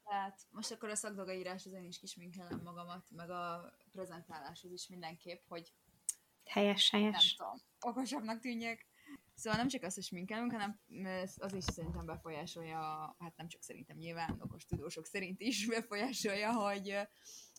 Tehát 0.05 0.41
most 0.57 0.71
akkor 0.71 0.89
a 0.89 0.95
szakdogaírás 0.95 1.67
az 1.67 1.73
én 1.73 1.85
is 1.85 1.99
kisminkelem 1.99 2.61
magamat, 2.65 3.11
meg 3.11 3.31
a 3.31 3.73
prezentáláshoz 3.93 4.73
is 4.73 4.89
mindenképp, 4.89 5.43
hogy 5.49 5.73
helyes, 6.45 6.91
helyes. 6.91 7.37
Nem 7.39 7.49
tudom, 7.49 7.61
okosabbnak 7.81 8.41
tűnjek. 8.41 8.90
Szóval 9.41 9.59
nem 9.59 9.69
csak 9.69 9.83
azt, 9.83 9.95
hogy 9.95 10.09
minkelünk, 10.11 10.53
hanem 10.53 10.81
az 11.37 11.53
is 11.53 11.65
szerintem 11.65 12.07
befolyásolja, 12.07 12.79
hát 13.19 13.37
nem 13.37 13.49
csak 13.49 13.63
szerintem 13.63 13.97
nyilván, 13.97 14.41
okos 14.41 14.65
tudósok 14.65 15.07
szerint 15.07 15.41
is 15.41 15.67
befolyásolja, 15.77 16.53
hogy, 16.53 16.99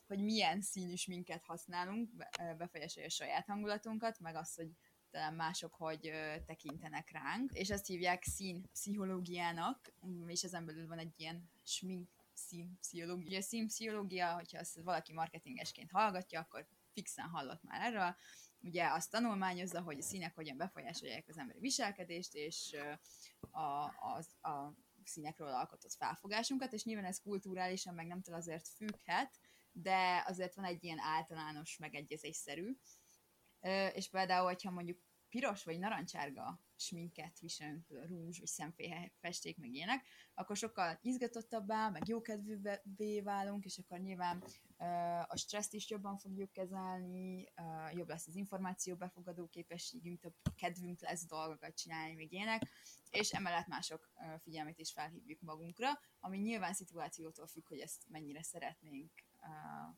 hogy 0.07 0.23
milyen 0.23 0.61
színű 0.61 0.93
minket 1.07 1.45
használunk, 1.45 2.09
befolyásolja 2.57 3.07
a 3.07 3.11
saját 3.11 3.47
hangulatunkat, 3.47 4.19
meg 4.19 4.35
azt, 4.35 4.55
hogy 4.55 4.69
talán 5.09 5.33
mások 5.33 5.75
hogy 5.75 6.11
tekintenek 6.45 7.11
ránk, 7.11 7.51
és 7.53 7.69
ezt 7.69 7.87
hívják 7.87 8.23
szín 8.23 8.69
pszichológiának, 8.71 9.93
és 10.27 10.43
ezen 10.43 10.65
belül 10.65 10.87
van 10.87 10.97
egy 10.97 11.13
ilyen 11.17 11.51
smink 11.63 12.09
színpszichológia. 12.33 13.37
A 13.37 13.41
színpszichológia, 13.41 14.33
hogyha 14.33 14.59
azt 14.59 14.81
valaki 14.83 15.13
marketingesként 15.13 15.91
hallgatja, 15.91 16.39
akkor 16.39 16.67
fixen 16.93 17.27
hallott 17.27 17.63
már 17.63 17.81
erről, 17.81 18.15
ugye 18.61 18.87
azt 18.87 19.11
tanulmányozza, 19.11 19.81
hogy 19.81 19.97
a 19.97 20.01
színek 20.01 20.35
hogyan 20.35 20.57
befolyásolják 20.57 21.25
az 21.27 21.37
emberi 21.37 21.59
viselkedést, 21.59 22.33
és 22.33 22.75
a, 23.39 23.83
a, 23.83 24.23
a 24.49 24.73
színekről 25.03 25.47
alkotott 25.47 25.93
felfogásunkat, 25.93 26.73
és 26.73 26.83
nyilván 26.83 27.05
ez 27.05 27.21
kulturálisan 27.21 27.93
meg 27.93 28.07
nem 28.07 28.21
azért 28.31 28.67
függhet, 28.67 29.39
de 29.71 30.23
azért 30.27 30.55
van 30.55 30.65
egy 30.65 30.83
ilyen 30.83 30.99
általános 30.99 31.77
megegyezésszerű. 31.77 32.77
És 33.93 34.09
például, 34.09 34.45
hogyha 34.45 34.71
mondjuk 34.71 34.99
piros 35.31 35.63
vagy 35.63 35.79
narancsárga 35.79 36.59
sminket 36.75 37.39
viselünk, 37.39 37.87
rúzs 38.07 38.39
vagy 38.39 38.47
szemféhefesték, 38.47 39.57
meg 39.57 39.73
ilyenek, 39.73 40.05
akkor 40.33 40.57
sokkal 40.57 40.99
izgatottabbá, 41.01 41.89
meg 41.89 42.07
jókedvűbbé 42.07 43.21
válunk, 43.21 43.65
és 43.65 43.77
akkor 43.77 43.99
nyilván 43.99 44.43
a 45.27 45.35
stresszt 45.37 45.73
is 45.73 45.89
jobban 45.89 46.17
fogjuk 46.17 46.51
kezelni, 46.51 47.51
jobb 47.93 48.07
lesz 48.07 48.27
az 48.27 48.35
információ 48.35 48.95
befogadó 48.95 49.47
képességünk, 49.47 50.19
több 50.19 50.35
kedvünk 50.55 51.01
lesz 51.01 51.25
dolgokat 51.25 51.75
csinálni, 51.75 52.13
még 52.13 52.31
ilyenek, 52.31 52.61
és 53.09 53.31
emellett 53.31 53.67
mások 53.67 54.11
figyelmét 54.39 54.79
is 54.79 54.91
felhívjuk 54.91 55.41
magunkra, 55.41 55.89
ami 56.19 56.37
nyilván 56.37 56.73
szituációtól 56.73 57.47
függ, 57.47 57.67
hogy 57.67 57.79
ezt 57.79 58.03
mennyire 58.07 58.43
szeretnénk, 58.43 59.11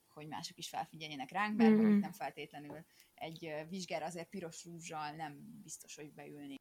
hogy 0.10 0.28
mások 0.28 0.58
is 0.58 0.70
felfigyeljenek 0.70 1.32
ránk, 1.32 1.58
mert 1.58 1.72
mm-hmm. 1.72 2.00
nem 2.00 2.12
feltétlenül 2.12 2.86
egy 3.14 3.54
vizsgára 3.70 4.06
azért 4.06 4.30
piros 4.30 4.66
rúzsal 4.66 5.12
nem 5.12 5.60
biztos, 5.64 5.96
hogy 5.96 6.14
beülni. 6.14 6.56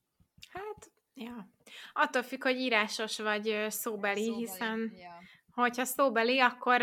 Hát, 0.48 0.90
ja. 1.14 1.48
Attól 1.92 2.22
függ, 2.22 2.42
hogy 2.42 2.56
írásos 2.56 3.18
vagy 3.18 3.44
szóbeli, 3.44 3.70
szóbeli 3.70 4.34
hiszen 4.34 4.92
ja 4.94 5.18
hogyha 5.52 5.84
szóbeli, 5.84 6.40
akkor 6.40 6.80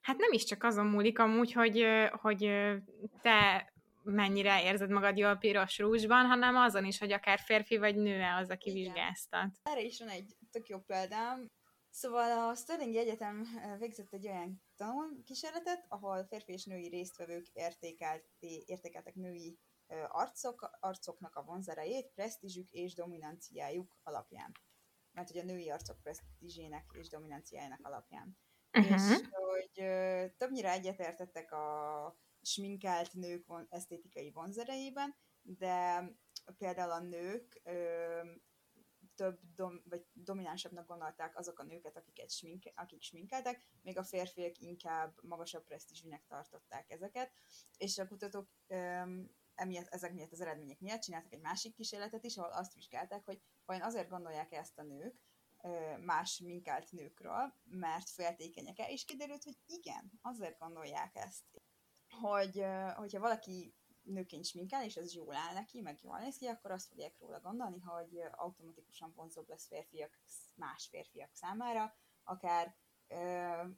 hát 0.00 0.16
nem 0.16 0.32
is 0.32 0.44
csak 0.44 0.62
azon 0.62 0.86
múlik 0.86 1.18
amúgy, 1.18 1.52
hogy, 1.52 1.86
hogy 2.10 2.50
te 3.22 3.72
mennyire 4.02 4.62
érzed 4.62 4.90
magad 4.90 5.16
jól 5.16 5.36
piros 5.36 5.78
rúzsban, 5.78 6.26
hanem 6.26 6.56
azon 6.56 6.84
is, 6.84 6.98
hogy 6.98 7.12
akár 7.12 7.38
férfi 7.38 7.76
vagy 7.76 7.96
nő 7.96 8.22
az, 8.40 8.50
aki 8.50 8.70
Igen. 8.70 8.82
vizsgáztat. 8.82 9.50
Erre 9.62 9.82
is 9.82 9.98
van 9.98 10.08
egy 10.08 10.36
tök 10.50 10.68
jó 10.68 10.78
példám. 10.78 11.50
Szóval 11.94 12.48
a 12.48 12.54
Sterling 12.54 12.96
Egyetem 12.96 13.46
végzett 13.78 14.12
egy 14.12 14.26
olyan 14.26 14.62
tanulkísérletet, 14.76 15.84
ahol 15.88 16.24
férfi 16.24 16.52
és 16.52 16.64
női 16.64 16.88
résztvevők 16.88 17.46
értékeltek 18.64 19.14
női 19.14 19.58
arcok, 20.08 20.70
arcoknak 20.80 21.36
a 21.36 21.42
vonzerejét, 21.42 22.12
presztízsük 22.14 22.70
és 22.70 22.94
dominanciájuk 22.94 23.98
alapján 24.02 24.52
mert 25.12 25.30
hogy 25.30 25.40
a 25.40 25.44
női 25.44 25.70
arcok 25.70 26.02
presztízsének 26.02 26.84
és 26.92 27.08
dominanciájának 27.08 27.86
alapján. 27.86 28.38
Uh-huh. 28.78 28.92
És 28.92 29.28
hogy 29.30 29.86
többnyire 30.36 30.70
egyetértettek 30.70 31.52
a 31.52 32.16
sminkelt 32.42 33.12
nők 33.12 33.46
von, 33.46 33.66
esztétikai 33.70 34.30
vonzerejében, 34.30 35.14
de 35.42 36.08
például 36.58 36.90
a 36.90 37.00
nők 37.00 37.60
ö, 37.64 38.20
több 39.14 39.38
dom, 39.54 39.82
vagy 39.84 40.06
dominánsabbnak 40.12 40.86
gondolták 40.86 41.38
azok 41.38 41.58
a 41.58 41.64
nőket, 41.64 41.96
akiket 41.96 42.30
smink, 42.30 42.62
akik 42.74 43.02
sminkeltek, 43.02 43.66
még 43.82 43.98
a 43.98 44.04
férfiak 44.04 44.58
inkább 44.58 45.14
magasabb 45.22 45.64
presztízsűnek 45.64 46.24
tartották 46.26 46.90
ezeket, 46.90 47.32
és 47.76 47.98
a 47.98 48.06
kutatók 48.06 48.48
um, 48.68 49.30
emiatt, 49.54 49.88
ezek 49.88 50.12
miatt 50.12 50.32
az 50.32 50.40
eredmények 50.40 50.80
miatt 50.80 51.00
csináltak 51.00 51.32
egy 51.32 51.40
másik 51.40 51.74
kísérletet 51.74 52.24
is, 52.24 52.36
ahol 52.36 52.52
azt 52.52 52.74
vizsgálták, 52.74 53.24
hogy 53.24 53.40
vajon 53.64 53.82
azért 53.82 54.08
gondolják 54.08 54.52
ezt 54.52 54.78
a 54.78 54.82
nők, 54.82 55.20
más 56.04 56.38
minkált 56.38 56.92
nőkről, 56.92 57.54
mert 57.64 58.08
féltékenyek-e, 58.08 58.90
és 58.90 59.04
kiderült, 59.04 59.44
hogy 59.44 59.58
igen, 59.66 60.12
azért 60.22 60.58
gondolják 60.58 61.16
ezt. 61.16 61.44
Hogy, 62.20 62.64
hogyha 62.94 63.20
valaki 63.20 63.74
nőként 64.02 64.44
sminkel, 64.44 64.84
és 64.84 64.96
ez 64.96 65.14
jól 65.14 65.34
áll 65.34 65.52
neki, 65.52 65.80
meg 65.80 65.98
jól 66.02 66.18
néz 66.18 66.36
ki, 66.36 66.46
akkor 66.46 66.70
azt 66.70 66.88
fogják 66.88 67.18
róla 67.18 67.40
gondolni, 67.40 67.78
hogy 67.78 68.20
automatikusan 68.32 69.12
vonzóbb 69.16 69.48
lesz 69.48 69.66
férfiak, 69.66 70.18
más 70.54 70.86
férfiak 70.90 71.34
számára, 71.34 71.94
akár 72.24 72.76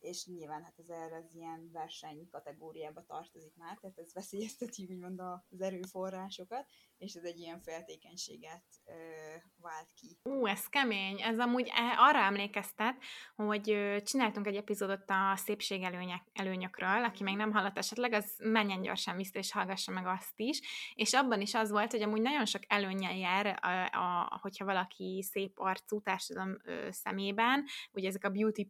és 0.01 0.27
nyilván 0.27 0.63
hát 0.63 0.79
ez 0.79 0.89
erre 0.89 1.17
az 1.17 1.35
ilyen 1.35 1.71
verseny 1.73 2.29
kategóriába 2.31 3.05
tartozik 3.07 3.57
már, 3.57 3.79
tehát 3.81 3.99
ez 3.99 4.13
veszélyezteti 4.13 4.87
úgymond 4.91 5.21
az 5.21 5.61
erőforrásokat, 5.61 6.67
és 6.99 7.15
ez 7.15 7.25
egy 7.25 7.39
ilyen 7.39 7.61
feltékenységet 7.61 8.65
ö, 8.85 8.93
vált 9.57 9.93
ki. 9.95 10.19
Ú, 10.23 10.47
ez 10.47 10.67
kemény. 10.67 11.23
Ez 11.23 11.39
amúgy 11.39 11.69
e, 11.69 11.95
arra 11.99 12.19
emlékeztet, 12.19 12.97
hogy 13.35 13.63
csináltunk 14.05 14.47
egy 14.47 14.57
epizódot 14.57 15.11
a 15.11 15.37
szépségelőnyök, 15.37 16.23
előnyökről, 16.33 17.05
aki 17.05 17.23
még 17.23 17.37
nem 17.37 17.53
hallott 17.53 17.79
esetleg, 17.79 18.13
az 18.13 18.35
menjen 18.39 18.83
gyorsan 18.83 19.17
vissza 19.17 19.39
és 19.39 19.53
hallgassa 19.53 19.93
meg 19.93 20.07
azt 20.07 20.41
is, 20.41 20.61
és 20.95 21.13
abban 21.13 21.41
is 21.41 21.55
az 21.55 21.71
volt, 21.71 21.91
hogy 21.91 22.03
amúgy 22.03 22.23
nagyon 22.23 22.45
sok 22.45 22.63
előnyel 22.67 23.17
jár, 23.17 23.47
a, 23.47 23.99
a, 23.99 24.39
hogyha 24.41 24.65
valaki 24.65 25.23
szép 25.31 25.53
arcú 25.59 26.01
társadalom 26.01 26.57
szemében, 26.91 27.65
ugye 27.93 28.09
ezek 28.09 28.25
a 28.25 28.31
beauty 28.31 28.65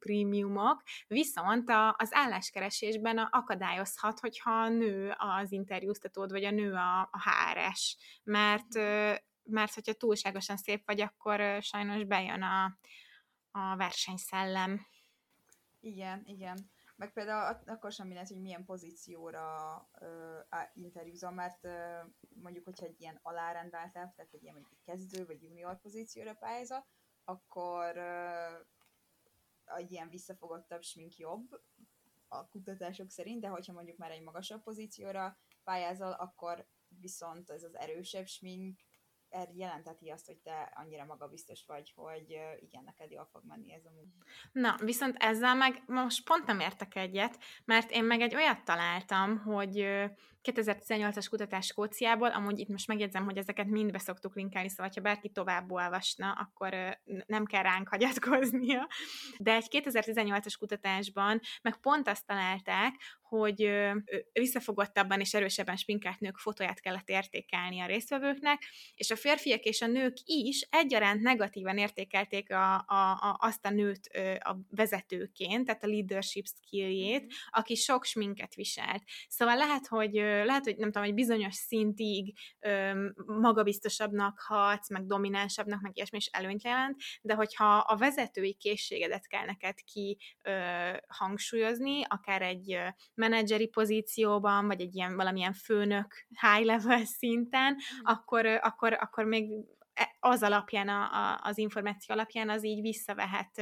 premiumok, 0.54 0.82
viszont 1.06 1.68
a, 1.68 1.94
az 1.98 2.08
álláskeresésben 2.12 3.18
akadályozhat, 3.18 4.20
hogyha 4.20 4.68
nő 4.68 5.14
az 5.18 5.52
interjúztatód, 5.52 6.30
vagy 6.30 6.44
a 6.44 6.50
nő 6.50 6.72
a, 6.72 7.00
a 7.00 7.22
HRS, 7.24 7.96
mert, 8.22 8.74
mert 9.42 9.74
hogyha 9.74 9.92
túlságosan 9.92 10.56
szép 10.56 10.86
vagy, 10.86 11.00
akkor 11.00 11.62
sajnos 11.62 12.04
bejön 12.04 12.42
a, 12.42 12.78
a 13.50 13.76
versenyszellem. 13.76 14.80
Igen, 15.80 16.22
igen. 16.26 16.72
Meg 16.96 17.12
például 17.12 17.62
akkor 17.66 17.92
sem 17.92 18.06
mindegy, 18.06 18.28
hogy 18.28 18.40
milyen 18.40 18.64
pozícióra 18.64 19.76
uh, 20.00 20.58
interjúzol, 20.74 21.30
mert 21.30 21.64
uh, 21.64 21.72
mondjuk, 22.42 22.64
hogyha 22.64 22.86
egy 22.86 23.00
ilyen 23.00 23.18
alárendáltál, 23.22 24.12
tehát 24.16 24.32
egy 24.32 24.42
ilyen 24.42 24.54
mondjuk 24.54 24.78
kezdő 24.84 25.26
vagy 25.26 25.42
junior 25.42 25.80
pozícióra 25.80 26.34
pályázol, 26.34 26.86
akkor 27.24 27.96
egy 29.64 29.90
ilyen 29.90 30.08
visszafogottabb 30.08 30.82
smink 30.82 31.16
jobb 31.16 31.48
a 32.28 32.48
kutatások 32.48 33.10
szerint, 33.10 33.40
de 33.40 33.48
hogyha 33.48 33.72
mondjuk 33.72 33.96
már 33.96 34.10
egy 34.10 34.22
magasabb 34.22 34.62
pozícióra 34.62 35.38
pályázol, 35.64 36.12
akkor 36.12 36.68
viszont 36.88 37.50
ez 37.50 37.62
az 37.62 37.76
erősebb 37.76 38.26
smink 38.26 38.80
er 39.34 39.48
jelenteti 39.54 40.10
azt, 40.10 40.26
hogy 40.26 40.36
te 40.36 40.72
annyira 40.74 41.04
magabiztos 41.04 41.64
vagy, 41.66 41.92
hogy 41.96 42.30
igen, 42.60 42.84
neked 42.84 43.10
jól 43.10 43.28
fog 43.32 43.42
menni 43.46 43.72
ez 43.72 43.84
a 43.84 43.90
munka. 43.90 44.26
Na, 44.52 44.76
viszont 44.84 45.16
ezzel 45.18 45.54
meg 45.54 45.82
most 45.86 46.24
pont 46.24 46.46
nem 46.46 46.60
értek 46.60 46.94
egyet, 46.94 47.38
mert 47.64 47.90
én 47.90 48.04
meg 48.04 48.20
egy 48.20 48.34
olyat 48.34 48.64
találtam, 48.64 49.38
hogy 49.38 49.86
2018-as 50.42 51.26
kutatás 51.30 51.66
Skóciából, 51.66 52.28
amúgy 52.28 52.58
itt 52.58 52.68
most 52.68 52.86
megjegyzem, 52.86 53.24
hogy 53.24 53.36
ezeket 53.36 53.66
mind 53.66 53.92
be 53.92 53.98
szoktuk 53.98 54.34
linkelni, 54.34 54.68
szóval 54.68 54.92
ha 54.94 55.00
bárki 55.00 55.28
tovább 55.28 55.70
olvasna, 55.70 56.32
akkor 56.32 56.98
nem 57.26 57.44
kell 57.44 57.62
ránk 57.62 57.88
hagyatkoznia. 57.88 58.88
De 59.38 59.52
egy 59.52 59.66
2018-as 59.70 60.54
kutatásban 60.58 61.40
meg 61.62 61.76
pont 61.76 62.08
azt 62.08 62.26
találták, 62.26 62.94
hogy 63.38 63.70
visszafogottabban 64.32 65.20
és 65.20 65.34
erősebben 65.34 65.76
spinkált 65.76 66.20
nők 66.20 66.36
fotóját 66.36 66.80
kellett 66.80 67.08
értékelni 67.08 67.80
a 67.80 67.86
résztvevőknek, 67.86 68.62
és 68.94 69.10
a 69.10 69.16
férfiak 69.16 69.64
és 69.64 69.82
a 69.82 69.86
nők 69.86 70.16
is 70.24 70.66
egyaránt 70.70 71.20
negatívan 71.20 71.78
értékelték 71.78 72.52
a, 72.52 72.74
a, 72.74 73.10
a, 73.10 73.36
azt 73.40 73.66
a 73.66 73.70
nőt 73.70 74.06
a 74.38 74.56
vezetőként, 74.70 75.66
tehát 75.66 75.84
a 75.84 75.86
leadership 75.86 76.46
skilljét, 76.46 77.20
mm-hmm. 77.20 77.28
aki 77.50 77.74
sok 77.74 78.04
sminket 78.04 78.54
viselt. 78.54 79.02
Szóval 79.28 79.56
lehet, 79.56 79.86
hogy 79.86 80.12
lehet, 80.44 80.64
hogy 80.64 80.76
nem 80.76 80.92
tudom, 80.92 81.08
egy 81.08 81.14
bizonyos 81.14 81.54
szintig 81.54 82.38
magabiztosabbnak 83.26 84.40
hatsz, 84.40 84.90
meg 84.90 85.06
dominánsabbnak, 85.06 85.80
meg 85.80 85.96
ilyesmi 85.96 86.18
is 86.18 86.26
előnyt 86.26 86.64
jelent, 86.64 87.00
de 87.22 87.34
hogyha 87.34 87.76
a 87.76 87.96
vezetői 87.96 88.54
készségedet 88.54 89.26
kell 89.26 89.44
neked 89.44 89.78
ki 89.92 90.18
hangsúlyozni, 91.08 92.02
akár 92.08 92.42
egy 92.42 92.78
menedzseri 93.28 93.66
pozícióban, 93.66 94.66
vagy 94.66 94.80
egy 94.80 94.94
ilyen 94.94 95.16
valamilyen 95.16 95.52
főnök 95.52 96.26
high 96.40 96.64
level 96.64 97.04
szinten, 97.04 97.72
mm. 97.72 98.00
akkor, 98.02 98.46
akkor, 98.46 98.92
akkor 98.92 99.24
még 99.24 99.50
e, 99.94 100.16
az 100.20 100.42
alapján, 100.42 100.88
a, 100.88 101.02
a, 101.02 101.40
az 101.42 101.58
információ 101.58 102.14
alapján 102.14 102.48
az 102.48 102.64
így 102.64 102.80
visszavehet 102.80 103.56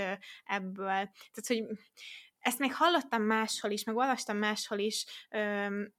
ebből. 0.44 1.10
Tehát, 1.32 1.46
hogy 1.46 1.64
ezt 2.42 2.58
még 2.58 2.74
hallottam 2.74 3.22
máshol 3.22 3.70
is, 3.70 3.84
meg 3.84 3.96
olvastam 3.96 4.36
máshol 4.36 4.78
is, 4.78 5.06
öm, 5.30 5.92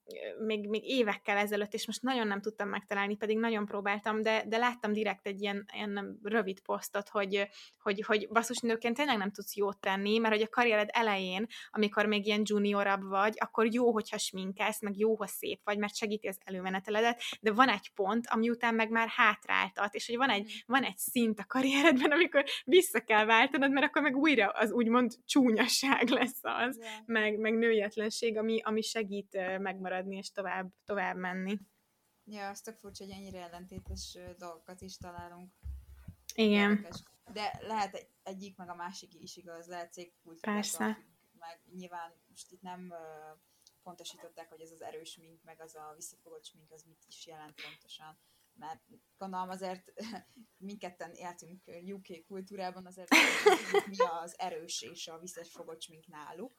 még, 0.45 0.69
még 0.69 0.83
évekkel 0.85 1.37
ezelőtt, 1.37 1.73
és 1.73 1.85
most 1.85 2.01
nagyon 2.01 2.27
nem 2.27 2.41
tudtam 2.41 2.69
megtalálni, 2.69 3.15
pedig 3.15 3.37
nagyon 3.37 3.65
próbáltam, 3.65 4.21
de, 4.21 4.43
de 4.47 4.57
láttam 4.57 4.93
direkt 4.93 5.27
egy 5.27 5.41
ilyen, 5.41 5.65
ilyen 5.73 6.19
rövid 6.23 6.61
posztot, 6.61 7.09
hogy, 7.09 7.47
hogy, 7.79 8.03
hogy 8.05 8.27
basszus 8.29 8.59
nőként 8.59 8.95
tényleg 8.95 9.17
nem 9.17 9.31
tudsz 9.31 9.55
jót 9.55 9.79
tenni, 9.79 10.17
mert 10.17 10.33
hogy 10.33 10.43
a 10.43 10.49
karriered 10.49 10.89
elején, 10.91 11.45
amikor 11.69 12.05
még 12.05 12.25
ilyen 12.25 12.41
juniorabb 12.43 13.03
vagy, 13.03 13.33
akkor 13.39 13.73
jó, 13.73 13.91
hogyha 13.91 14.17
sminkelsz, 14.17 14.81
meg 14.81 14.97
jó, 14.97 15.15
ha 15.15 15.27
szép 15.27 15.61
vagy, 15.63 15.77
mert 15.77 15.95
segíti 15.95 16.27
az 16.27 16.37
előmeneteledet, 16.43 17.21
de 17.39 17.51
van 17.51 17.69
egy 17.69 17.91
pont, 17.93 18.27
ami 18.27 18.49
után 18.49 18.75
meg 18.75 18.89
már 18.89 19.07
hátráltat, 19.07 19.93
és 19.93 20.07
hogy 20.07 20.17
van 20.17 20.29
egy, 20.29 20.41
mm. 20.41 20.73
van 20.73 20.83
egy 20.83 20.97
szint 20.97 21.39
a 21.39 21.45
karrieredben, 21.47 22.11
amikor 22.11 22.43
vissza 22.63 22.99
kell 22.99 23.25
váltanod, 23.25 23.71
mert 23.71 23.85
akkor 23.85 24.01
meg 24.01 24.15
újra 24.15 24.47
az 24.47 24.71
úgymond 24.71 25.11
csúnyasság 25.25 26.09
lesz 26.09 26.32
lesz 26.41 26.67
az, 26.67 26.77
yeah. 26.77 27.05
meg, 27.05 27.37
meg 27.37 27.53
nőietlenség, 27.53 28.37
ami, 28.37 28.61
ami 28.61 28.81
segít 28.81 29.57
megmaradni 29.59 30.15
és 30.15 30.31
tovább, 30.31 30.71
tovább 30.85 31.15
menni. 31.15 31.59
Ja, 32.25 32.49
az 32.49 32.61
tök 32.61 32.77
furcsa, 32.77 33.03
hogy 33.03 33.13
ennyire 33.13 33.39
ellentétes 33.39 34.17
dolgokat 34.37 34.81
is 34.81 34.97
találunk. 34.97 35.51
Igen. 36.35 36.69
Érdekes. 36.69 37.03
De 37.33 37.59
lehet 37.61 37.93
egy, 37.93 38.07
egyik, 38.23 38.57
meg 38.57 38.69
a 38.69 38.75
másik 38.75 39.21
is 39.21 39.35
igaz, 39.35 39.67
lehet 39.67 40.11
Persze. 40.41 40.85
meg 41.39 41.61
nyilván 41.75 42.13
most 42.27 42.51
itt 42.51 42.61
nem 42.61 42.93
pontosították, 43.83 44.49
hogy 44.49 44.61
ez 44.61 44.71
az 44.71 44.81
erős 44.81 45.17
mink, 45.17 45.43
meg 45.43 45.61
az 45.61 45.75
a 45.75 45.93
visszafogott 45.95 46.51
mink, 46.53 46.71
az 46.71 46.83
mit 46.83 47.03
is 47.07 47.27
jelent 47.27 47.61
pontosan 47.61 48.17
mert 48.55 48.81
gondolom 49.17 49.49
azért 49.49 49.93
mindketten 50.67 51.11
éltünk 51.13 51.61
UK 51.85 52.25
kultúrában, 52.27 52.85
azért 52.85 53.09
mi 53.87 53.95
az 54.21 54.39
erős 54.39 54.81
és 54.81 55.07
a 55.07 55.19
visszafogott 55.19 55.87
mink 55.87 56.07
náluk. 56.07 56.53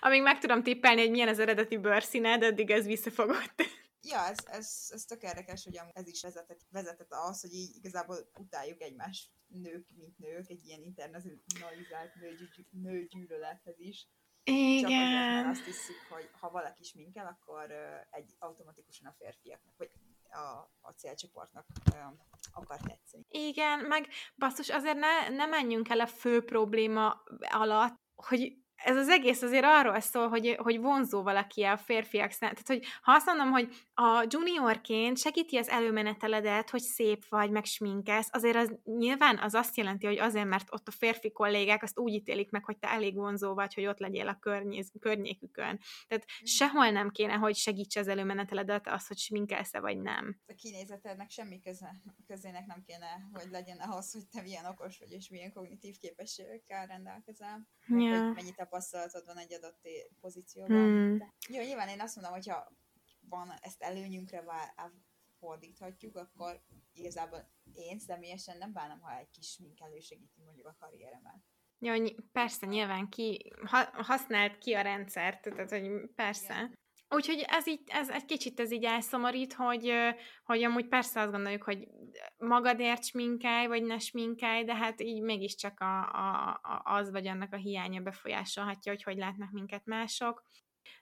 Amíg 0.00 0.22
meg 0.22 0.38
tudom 0.38 0.62
tippelni, 0.62 1.00
hogy 1.00 1.10
milyen 1.10 1.28
az 1.28 1.38
eredeti 1.38 1.76
bőrszíned, 1.76 2.42
addig 2.42 2.70
ez 2.70 2.86
visszafogott. 2.86 3.54
Ja, 4.04 4.26
ez, 4.26 4.38
ez, 4.46 4.88
ez 4.90 5.04
tök 5.04 5.22
érdekes, 5.22 5.64
hogy 5.64 5.80
ez 5.92 6.06
is 6.06 6.22
vezetett, 6.22 6.60
vezetett 6.70 7.12
ahhoz, 7.12 7.40
hogy 7.40 7.52
így 7.52 7.76
igazából 7.76 8.30
utáljuk 8.38 8.82
egymást 8.82 9.30
nők, 9.46 9.86
mint 9.96 10.18
nők, 10.18 10.50
egy 10.50 10.64
ilyen 10.64 10.82
internalizált 10.82 12.14
nőgy, 12.14 12.66
nőgyűlölethez 12.70 13.78
is. 13.78 14.08
Igen. 14.44 14.80
Csak 14.80 14.90
azért, 14.90 15.46
azt 15.46 15.64
hiszük, 15.64 15.96
hogy 16.08 16.30
ha 16.32 16.50
valaki 16.50 16.90
minkel, 16.94 17.26
akkor 17.26 17.72
egy 18.10 18.34
automatikusan 18.38 19.06
a 19.06 19.14
férfiaknak, 19.18 19.76
vagy 19.76 19.90
a, 20.32 20.70
a 20.80 20.90
célcsoportnak 20.96 21.66
akar 22.52 22.76
tetszeni. 22.76 23.24
Igen, 23.28 23.78
meg 23.78 24.08
basszus, 24.36 24.68
azért 24.68 24.98
ne, 24.98 25.28
ne 25.28 25.46
menjünk 25.46 25.88
el 25.88 26.00
a 26.00 26.06
fő 26.06 26.44
probléma 26.44 27.22
alatt, 27.50 27.94
hogy 28.14 28.56
ez 28.84 28.96
az 28.96 29.08
egész 29.08 29.42
azért 29.42 29.64
arról 29.64 30.00
szól, 30.00 30.28
hogy, 30.28 30.56
hogy 30.58 30.80
vonzó 30.80 31.22
valaki 31.22 31.62
a 31.62 31.76
férfiak 31.76 32.30
számára. 32.30 32.60
Tehát, 32.62 32.80
hogy 32.80 32.90
ha 33.02 33.12
azt 33.12 33.26
mondom, 33.26 33.50
hogy 33.50 33.74
a 34.02 34.26
juniorként 34.28 35.18
segíti 35.18 35.56
az 35.56 35.68
előmeneteledet, 35.68 36.70
hogy 36.70 36.80
szép 36.80 37.28
vagy, 37.28 37.50
meg 37.50 37.64
sminkesz, 37.64 38.28
azért 38.30 38.56
az 38.56 38.74
nyilván 38.84 39.38
az 39.38 39.54
azt 39.54 39.76
jelenti, 39.76 40.06
hogy 40.06 40.18
azért, 40.18 40.46
mert 40.46 40.72
ott 40.72 40.88
a 40.88 40.90
férfi 40.90 41.32
kollégák 41.32 41.82
azt 41.82 41.98
úgy 41.98 42.12
ítélik 42.12 42.50
meg, 42.50 42.64
hogy 42.64 42.78
te 42.78 42.88
elég 42.88 43.14
vonzó 43.14 43.54
vagy, 43.54 43.74
hogy 43.74 43.86
ott 43.86 43.98
legyél 43.98 44.28
a 44.28 44.38
környéz, 44.38 44.92
környékükön. 45.00 45.80
Tehát 46.08 46.24
mm. 46.24 46.44
sehol 46.44 46.90
nem 46.90 47.10
kéne, 47.10 47.32
hogy 47.32 47.56
segíts 47.56 47.96
az 47.96 48.08
előmeneteledet 48.08 48.88
az, 48.88 49.06
hogy 49.06 49.18
sminkelsz-e 49.18 49.80
vagy 49.80 50.00
nem. 50.00 50.40
A 50.46 50.54
kinézetednek 50.54 51.30
semmi 51.30 51.60
köze, 51.60 52.02
közének 52.26 52.66
nem 52.66 52.82
kéne, 52.86 53.28
hogy 53.32 53.50
legyen 53.50 53.78
ahhoz, 53.78 54.12
hogy 54.12 54.28
te 54.28 54.42
milyen 54.42 54.64
okos 54.64 54.98
vagy, 54.98 55.10
és 55.10 55.28
milyen 55.28 55.52
kognitív 55.52 55.96
képességekkel 55.98 56.86
rendelkezel. 56.86 57.68
Ja. 57.88 58.24
Hogy 58.24 58.34
mennyit 58.34 58.56
tapasztalatod 58.56 59.24
van 59.26 59.38
egy 59.38 59.52
adott 59.52 59.88
pozícióban. 60.20 60.76
Hmm. 60.76 61.18
De, 61.18 61.34
jó, 61.48 61.62
nyilván 61.62 61.88
én 61.88 62.00
azt 62.00 62.14
mondom, 62.14 62.34
hogyha 62.34 62.72
van 63.28 63.50
ezt 63.60 63.82
előnyünkre 63.82 64.44
fordíthatjuk, 65.38 66.16
akkor 66.16 66.62
igazából 66.92 67.50
én 67.72 67.98
személyesen 67.98 68.58
nem 68.58 68.72
bánom, 68.72 69.00
ha 69.00 69.16
egy 69.18 69.30
kis 69.30 69.46
smink 69.46 69.80
elősegíti 69.80 70.40
mondjuk 70.44 70.66
a 70.66 70.76
karrieremet. 70.78 71.40
Ja, 71.78 72.10
persze, 72.32 72.66
nyilván 72.66 73.08
ki, 73.08 73.52
ha, 73.64 74.02
használt 74.02 74.58
ki 74.58 74.72
a 74.72 74.80
rendszert, 74.80 75.42
tehát, 75.42 75.70
hogy 75.70 76.10
persze. 76.14 76.54
Igen. 76.54 76.80
Úgyhogy 77.14 77.44
ez 77.46 77.66
így, 77.66 77.80
ez 77.86 78.08
egy 78.08 78.24
kicsit 78.24 78.60
ez 78.60 78.72
így 78.72 78.84
elszomorít, 78.84 79.52
hogy, 79.52 79.92
hogy 80.44 80.62
amúgy 80.62 80.88
persze 80.88 81.20
azt 81.20 81.30
gondoljuk, 81.30 81.62
hogy 81.62 81.88
magadért 82.36 83.04
sminkelj, 83.04 83.66
vagy 83.66 83.82
ne 83.82 83.98
sminkelj, 83.98 84.64
de 84.64 84.74
hát 84.74 85.00
így 85.00 85.22
mégiscsak 85.22 85.80
a, 85.80 86.00
a, 86.02 86.60
a, 86.62 86.82
az 86.84 87.10
vagy 87.10 87.26
annak 87.26 87.52
a 87.52 87.56
hiánya 87.56 88.00
befolyásolhatja, 88.00 88.92
hogy 88.92 89.02
hogy 89.02 89.16
látnak 89.16 89.50
minket 89.50 89.84
mások. 89.84 90.44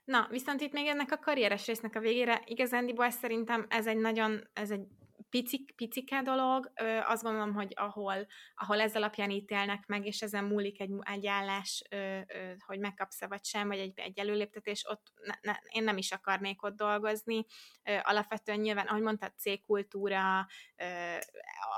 Na, 0.04 0.26
viszont 0.30 0.60
itt 0.60 0.72
még 0.72 0.86
ennek 0.86 1.12
a 1.12 1.18
karrieres 1.18 1.66
résznek 1.66 1.94
a 1.94 2.00
végére 2.00 2.42
igazándiból 2.44 3.10
szerintem 3.10 3.66
ez 3.68 3.86
egy 3.86 3.98
nagyon, 3.98 4.48
ez 4.52 4.70
egy 4.70 4.86
picik, 5.30 5.72
picike 5.76 6.22
dolog, 6.22 6.72
ö, 6.74 6.98
azt 7.04 7.22
gondolom, 7.22 7.54
hogy 7.54 7.72
ahol, 7.76 8.26
ahol 8.54 8.80
ez 8.80 8.94
alapján 8.94 9.30
ítélnek 9.30 9.86
meg, 9.86 10.06
és 10.06 10.22
ezen 10.22 10.44
múlik 10.44 10.80
egy, 10.80 10.90
egy 11.00 11.26
állás, 11.26 11.84
ö, 11.90 12.18
ö, 12.26 12.52
hogy 12.66 12.78
megkapsz-e 12.78 13.26
vagy 13.26 13.44
sem, 13.44 13.68
vagy 13.68 13.78
egy, 13.78 13.98
egy 13.98 14.18
előléptetés, 14.18 14.86
ott 14.88 15.12
ne, 15.24 15.34
ne, 15.40 15.58
én 15.68 15.84
nem 15.84 15.96
is 15.96 16.12
akarnék 16.12 16.62
ott 16.62 16.76
dolgozni. 16.76 17.44
Ö, 17.84 17.96
alapvetően 18.02 18.60
nyilván, 18.60 18.86
ahogy 18.86 19.02
mondtad, 19.02 19.32
C-kultúra, 19.36 20.46
ö, 20.76 20.84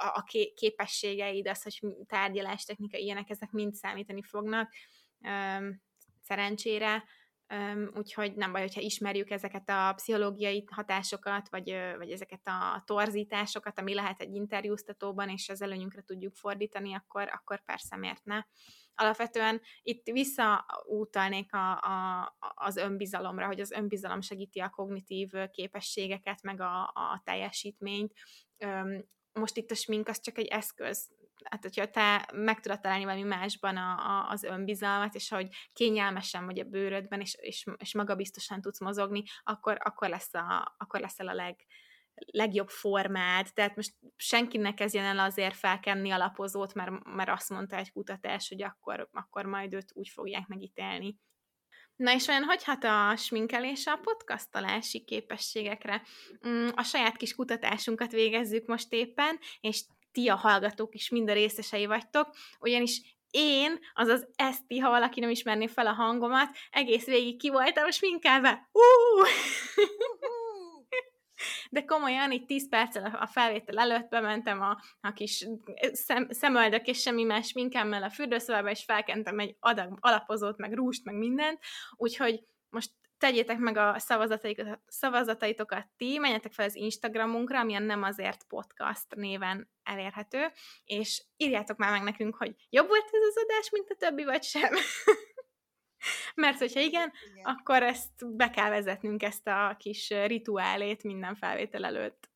a, 0.00 0.06
a 0.06 0.24
képességeid, 0.54 1.48
az, 1.48 1.62
hogy 1.62 1.80
tárgyalás, 2.06 2.64
technika, 2.64 2.98
ilyenek, 2.98 3.30
ezek 3.30 3.50
mind 3.50 3.74
számítani 3.74 4.22
fognak. 4.22 4.72
Ö, 5.24 5.68
szerencsére, 6.22 7.04
úgyhogy 7.94 8.34
nem 8.34 8.52
baj, 8.52 8.60
hogyha 8.60 8.80
ismerjük 8.80 9.30
ezeket 9.30 9.68
a 9.68 9.92
pszichológiai 9.96 10.64
hatásokat, 10.70 11.48
vagy, 11.48 11.74
vagy 11.96 12.10
ezeket 12.10 12.40
a 12.44 12.82
torzításokat, 12.86 13.78
ami 13.78 13.94
lehet 13.94 14.20
egy 14.20 14.34
interjúztatóban, 14.34 15.28
és 15.28 15.48
az 15.48 15.62
előnyünkre 15.62 16.02
tudjuk 16.02 16.34
fordítani, 16.34 16.94
akkor, 16.94 17.28
akkor 17.32 17.64
persze 17.64 17.96
miért 17.96 18.24
ne. 18.24 18.42
Alapvetően 18.94 19.60
itt 19.82 20.06
visszaútalnék 20.06 21.52
a, 21.52 21.70
a, 21.72 22.36
az 22.38 22.76
önbizalomra, 22.76 23.46
hogy 23.46 23.60
az 23.60 23.70
önbizalom 23.70 24.20
segíti 24.20 24.60
a 24.60 24.70
kognitív 24.70 25.30
képességeket, 25.50 26.42
meg 26.42 26.60
a, 26.60 26.82
a 26.82 27.20
teljesítményt. 27.24 28.12
Most 29.32 29.56
itt 29.56 29.70
a 29.70 29.74
smink 29.74 30.08
az 30.08 30.20
csak 30.20 30.38
egy 30.38 30.46
eszköz, 30.46 31.10
hát 31.50 31.62
hogyha 31.62 31.90
te 31.90 32.28
meg 32.32 32.60
tudod 32.60 32.80
találni 32.80 33.04
valami 33.04 33.22
másban 33.22 33.76
a, 33.76 33.92
a, 33.92 34.28
az 34.30 34.42
önbizalmat, 34.42 35.14
és 35.14 35.28
hogy 35.28 35.48
kényelmesen 35.72 36.44
vagy 36.44 36.58
a 36.58 36.64
bőrödben, 36.64 37.20
és, 37.20 37.34
és, 37.40 37.66
és 37.76 37.94
magabiztosan 37.94 38.60
tudsz 38.60 38.80
mozogni, 38.80 39.22
akkor, 39.42 39.76
akkor, 39.80 40.08
lesz 40.08 40.34
a, 40.34 40.74
akkor 40.78 41.00
leszel 41.00 41.28
a 41.28 41.34
leg, 41.34 41.56
legjobb 42.14 42.68
formád, 42.68 43.46
tehát 43.54 43.76
most 43.76 43.92
senki 44.16 44.58
ne 44.58 44.74
kezdjen 44.74 45.04
el 45.04 45.18
azért 45.18 45.56
felkenni 45.56 46.10
alapozót, 46.10 46.74
mert, 46.74 47.04
mert 47.04 47.30
azt 47.30 47.50
mondta 47.50 47.76
egy 47.76 47.92
kutatás, 47.92 48.48
hogy 48.48 48.62
akkor, 48.62 49.08
akkor 49.12 49.44
majd 49.44 49.72
őt 49.72 49.90
úgy 49.94 50.08
fogják 50.08 50.46
megítélni. 50.46 51.18
Na 51.96 52.14
és 52.14 52.26
olyan, 52.26 52.42
hogy 52.42 52.64
hat 52.64 52.84
a 52.84 53.16
sminkelés 53.16 53.86
a 53.86 53.96
podcastolási 53.96 55.04
képességekre? 55.04 56.02
Mm, 56.48 56.68
a 56.74 56.82
saját 56.82 57.16
kis 57.16 57.34
kutatásunkat 57.34 58.12
végezzük 58.12 58.66
most 58.66 58.92
éppen, 58.92 59.38
és 59.60 59.84
ti 60.12 60.28
a 60.28 60.36
hallgatók 60.36 60.94
is 60.94 61.08
mind 61.08 61.30
a 61.30 61.32
részesei 61.32 61.86
vagytok, 61.86 62.28
ugyanis 62.60 63.00
én, 63.30 63.78
azaz 63.94 64.28
Eszti, 64.34 64.78
ha 64.78 64.90
valaki 64.90 65.20
nem 65.20 65.30
ismerné 65.30 65.66
fel 65.66 65.86
a 65.86 65.92
hangomat, 65.92 66.56
egész 66.70 67.06
végig 67.06 67.38
ki 67.38 67.50
voltam 67.50 67.90
sminkelve. 67.90 68.68
Uh! 68.72 69.28
De 71.70 71.84
komolyan, 71.84 72.32
itt 72.32 72.46
10 72.46 72.68
perccel 72.68 73.18
a 73.20 73.26
felvétel 73.26 73.78
előtt 73.78 74.08
bementem 74.08 74.60
a, 74.60 74.78
a 75.00 75.12
kis 75.12 75.46
szem, 75.92 76.28
szemöldök 76.30 76.86
és 76.86 77.00
semmi 77.00 77.22
más 77.22 77.52
minkemmel 77.52 78.02
a 78.02 78.10
fürdőszobába, 78.10 78.70
és 78.70 78.84
felkentem 78.84 79.38
egy 79.38 79.56
adag 79.60 79.98
alapozót, 80.00 80.56
meg 80.56 80.72
rúst, 80.72 81.04
meg 81.04 81.14
mindent, 81.14 81.58
úgyhogy 81.96 82.44
most 82.68 82.90
tegyétek 83.22 83.58
meg 83.58 83.76
a 83.76 83.98
szavazataitokat, 83.98 84.80
szavazataitokat 84.86 85.86
ti, 85.96 86.18
menjetek 86.18 86.52
fel 86.52 86.66
az 86.66 86.74
Instagramunkra, 86.74 87.58
amilyen 87.60 87.82
nem 87.82 88.02
azért 88.02 88.44
podcast 88.44 89.14
néven 89.14 89.70
elérhető, 89.82 90.52
és 90.84 91.24
írjátok 91.36 91.76
már 91.76 91.90
meg 91.90 92.02
nekünk, 92.02 92.34
hogy 92.36 92.54
jobb 92.70 92.88
volt 92.88 93.04
ez 93.12 93.22
az 93.28 93.42
adás, 93.42 93.70
mint 93.70 93.90
a 93.90 93.94
többi, 93.94 94.24
vagy 94.24 94.42
sem. 94.42 94.72
Mert 96.34 96.58
hogyha 96.58 96.80
igen, 96.80 97.12
igen, 97.30 97.44
akkor 97.44 97.82
ezt 97.82 98.36
be 98.36 98.50
kell 98.50 98.70
vezetnünk, 98.70 99.22
ezt 99.22 99.46
a 99.46 99.76
kis 99.78 100.10
rituálét 100.10 101.02
minden 101.02 101.34
felvétel 101.34 101.84
előtt. 101.84 102.30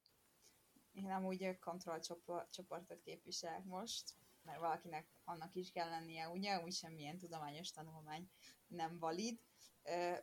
Én 0.93 1.11
amúgy 1.11 1.59
kontrollcsoportot 1.59 3.01
képviselek 3.05 3.65
most, 3.65 4.15
mert 4.43 4.59
valakinek 4.61 5.07
annak 5.25 5.55
is 5.55 5.71
kell 5.71 5.89
lennie, 5.89 6.29
ugye, 6.29 6.61
úgy 6.61 6.73
semmilyen 6.73 7.19
tudományos 7.19 7.71
tanulmány 7.71 8.31
nem 8.67 8.99
valid, 8.99 9.39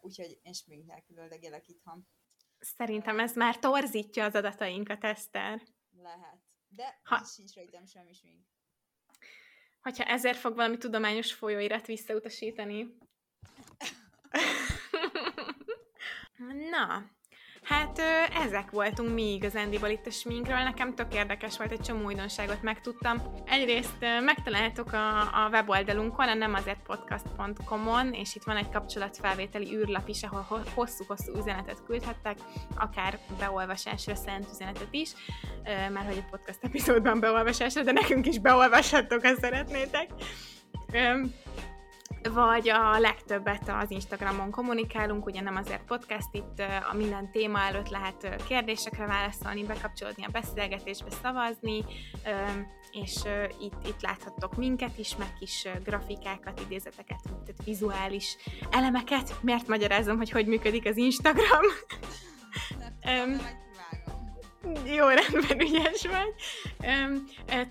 úgyhogy 0.02 0.39
én 0.41 0.54
smink 0.54 0.86
nélkül 0.86 1.17
öldögélek 1.17 1.67
itthon. 1.67 2.08
Szerintem 2.60 3.19
ez 3.19 3.36
már 3.36 3.60
torzítja 3.60 4.26
az 4.26 4.36
adatainkat, 4.36 5.04
Eszter. 5.04 5.62
Lehet. 5.91 6.38
De 6.67 6.99
ha... 7.04 7.23
sincs 7.23 7.54
rajtam 7.54 7.86
semmi 7.86 8.13
smink. 8.13 8.45
Hogyha 9.82 10.04
ezért 10.04 10.38
fog 10.38 10.56
valami 10.56 10.78
tudományos 10.78 11.34
folyóirat 11.34 11.86
visszautasítani. 11.86 12.97
Na, 16.71 17.12
Hát 17.63 17.99
ezek 18.45 18.71
voltunk 18.71 19.13
mi 19.13 19.34
igazándiból 19.34 19.89
itt 19.89 20.06
a 20.06 20.12
sminkről. 20.12 20.58
Nekem 20.58 20.95
tök 20.95 21.13
érdekes 21.13 21.58
volt, 21.58 21.71
egy 21.71 21.80
csomó 21.80 22.06
újdonságot 22.06 22.62
megtudtam. 22.62 23.21
Egyrészt 23.45 24.06
megtaláltok 24.26 24.93
a, 24.93 25.19
a 25.19 25.49
weboldalunkon, 25.52 26.28
a 26.28 26.34
nem 26.34 26.54
azért 26.54 26.84
podcast.com-on, 26.86 28.13
és 28.13 28.36
itt 28.36 28.43
van 28.43 28.58
egy 28.58 28.69
kapcsolatfelvételi 28.69 29.76
űrlap 29.76 30.08
is, 30.08 30.23
ahol 30.23 30.63
hosszú-hosszú 30.73 31.38
üzenetet 31.38 31.84
küldhettek, 31.86 32.38
akár 32.76 33.19
beolvasásra 33.39 34.15
szent 34.15 34.47
üzenetet 34.54 34.88
is, 34.91 35.12
mert 35.63 36.06
hogy 36.06 36.23
a 36.26 36.30
podcast 36.30 36.60
epizódban 36.62 37.19
beolvasásra, 37.19 37.84
de 37.84 37.91
nekünk 37.91 38.26
is 38.26 38.39
beolvashattok, 38.39 39.26
ha 39.26 39.36
szeretnétek 39.36 40.10
vagy 42.32 42.70
a 42.70 43.00
legtöbbet 43.00 43.70
az 43.82 43.92
Instagramon 43.92 44.52
kommunikálunk, 44.52 45.26
ugye 45.26 45.42
nem 45.42 45.56
azért 45.56 45.84
podcast, 45.86 46.28
itt 46.32 46.64
a 46.92 46.94
minden 46.96 47.32
téma 47.32 47.60
előtt 47.60 47.90
lehet 47.90 48.44
kérdésekre 48.48 49.06
válaszolni, 49.06 49.64
bekapcsolódni 49.64 50.26
a 50.26 50.30
beszélgetésbe, 50.32 51.10
szavazni, 51.22 51.84
és 52.92 53.16
itt, 53.60 53.88
itt 53.88 54.02
láthattok 54.02 54.56
minket 54.56 54.98
is, 54.98 55.16
meg 55.16 55.34
kis 55.40 55.68
grafikákat, 55.84 56.60
idézeteket, 56.60 57.22
tehát 57.24 57.64
vizuális 57.66 58.38
elemeket. 58.72 59.36
Miért 59.42 59.68
magyarázom, 59.68 60.18
hogy 60.18 60.32
hogy 60.32 60.48
működik 60.48 60.86
az 60.86 60.98
Instagram? 60.98 61.66
Jó, 64.86 65.08
rendben, 65.08 65.60
ügyes 65.60 66.06
vagy. 66.06 66.34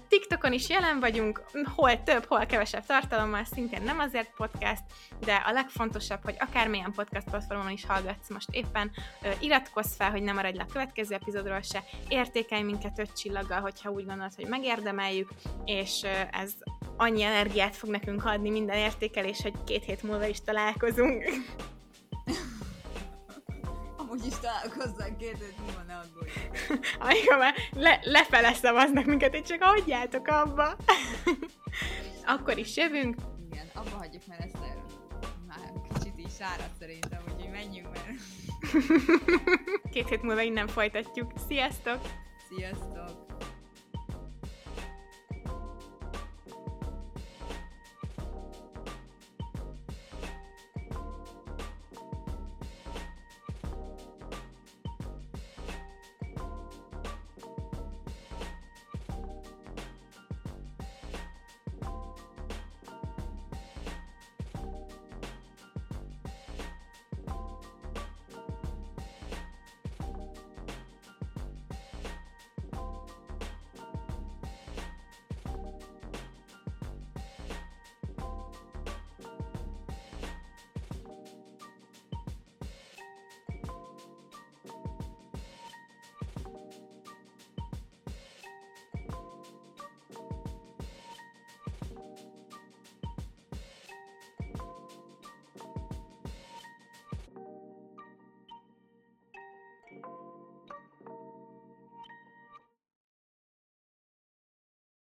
TikTokon 0.08 0.52
is 0.52 0.68
jelen 0.68 1.00
vagyunk, 1.00 1.42
hol 1.74 2.02
több, 2.02 2.24
hol 2.24 2.46
kevesebb 2.46 2.86
tartalommal, 2.86 3.44
szintén 3.44 3.82
nem 3.82 3.98
azért 3.98 4.34
podcast, 4.36 4.82
de 5.20 5.34
a 5.34 5.52
legfontosabb, 5.52 6.20
hogy 6.22 6.36
akármilyen 6.38 6.92
podcast 6.92 7.26
platformon 7.30 7.70
is 7.70 7.86
hallgatsz 7.86 8.30
most 8.30 8.48
éppen, 8.50 8.90
iratkozz 9.40 9.94
fel, 9.96 10.10
hogy 10.10 10.22
nem 10.22 10.34
maradj 10.34 10.56
le 10.56 10.64
a 10.68 10.72
következő 10.72 11.14
epizódról 11.14 11.60
se, 11.60 11.84
értékelj 12.08 12.62
minket 12.62 12.98
öt 12.98 13.18
csillaggal, 13.18 13.60
hogyha 13.60 13.90
úgy 13.90 14.06
gondolod, 14.06 14.34
hogy 14.34 14.48
megérdemeljük, 14.48 15.28
és 15.64 16.02
ez 16.30 16.52
annyi 16.96 17.22
energiát 17.22 17.76
fog 17.76 17.90
nekünk 17.90 18.24
adni 18.24 18.50
minden 18.50 18.76
értékelés, 18.76 19.42
hogy 19.42 19.54
két 19.66 19.84
hét 19.84 20.02
múlva 20.02 20.26
is 20.26 20.40
találkozunk. 20.40 21.24
Amúgy 24.22 24.32
is 24.32 24.38
találkozzák 24.38 25.16
két 25.16 25.36
hét 25.38 25.58
múlva, 25.58 25.82
ne 25.86 25.94
aggódj. 25.94 26.30
Amikor 27.08 27.38
már 27.38 27.54
le, 27.72 28.00
lefele 28.02 28.52
szavaznak 28.52 29.04
minket, 29.04 29.30
hogy 29.30 29.42
csak 29.42 29.62
hagyjátok 29.62 30.26
abba. 30.26 30.76
Akkor 32.36 32.58
is 32.58 32.76
jövünk. 32.76 33.16
Igen, 33.50 33.66
abba 33.74 33.96
hagyjuk, 33.96 34.22
mert 34.26 34.40
ezt 34.44 34.56
már 35.46 35.72
kicsit 35.94 36.18
is 36.18 36.34
sárat 36.38 36.70
szerintem, 36.78 37.20
úgyhogy 37.34 37.50
menjünk, 37.50 37.88
mert... 37.92 38.06
Két 39.92 40.08
hét 40.08 40.22
múlva 40.22 40.40
innen 40.40 40.68
folytatjuk. 40.68 41.32
Sziasztok! 41.48 42.00
Sziasztok! 42.48 43.31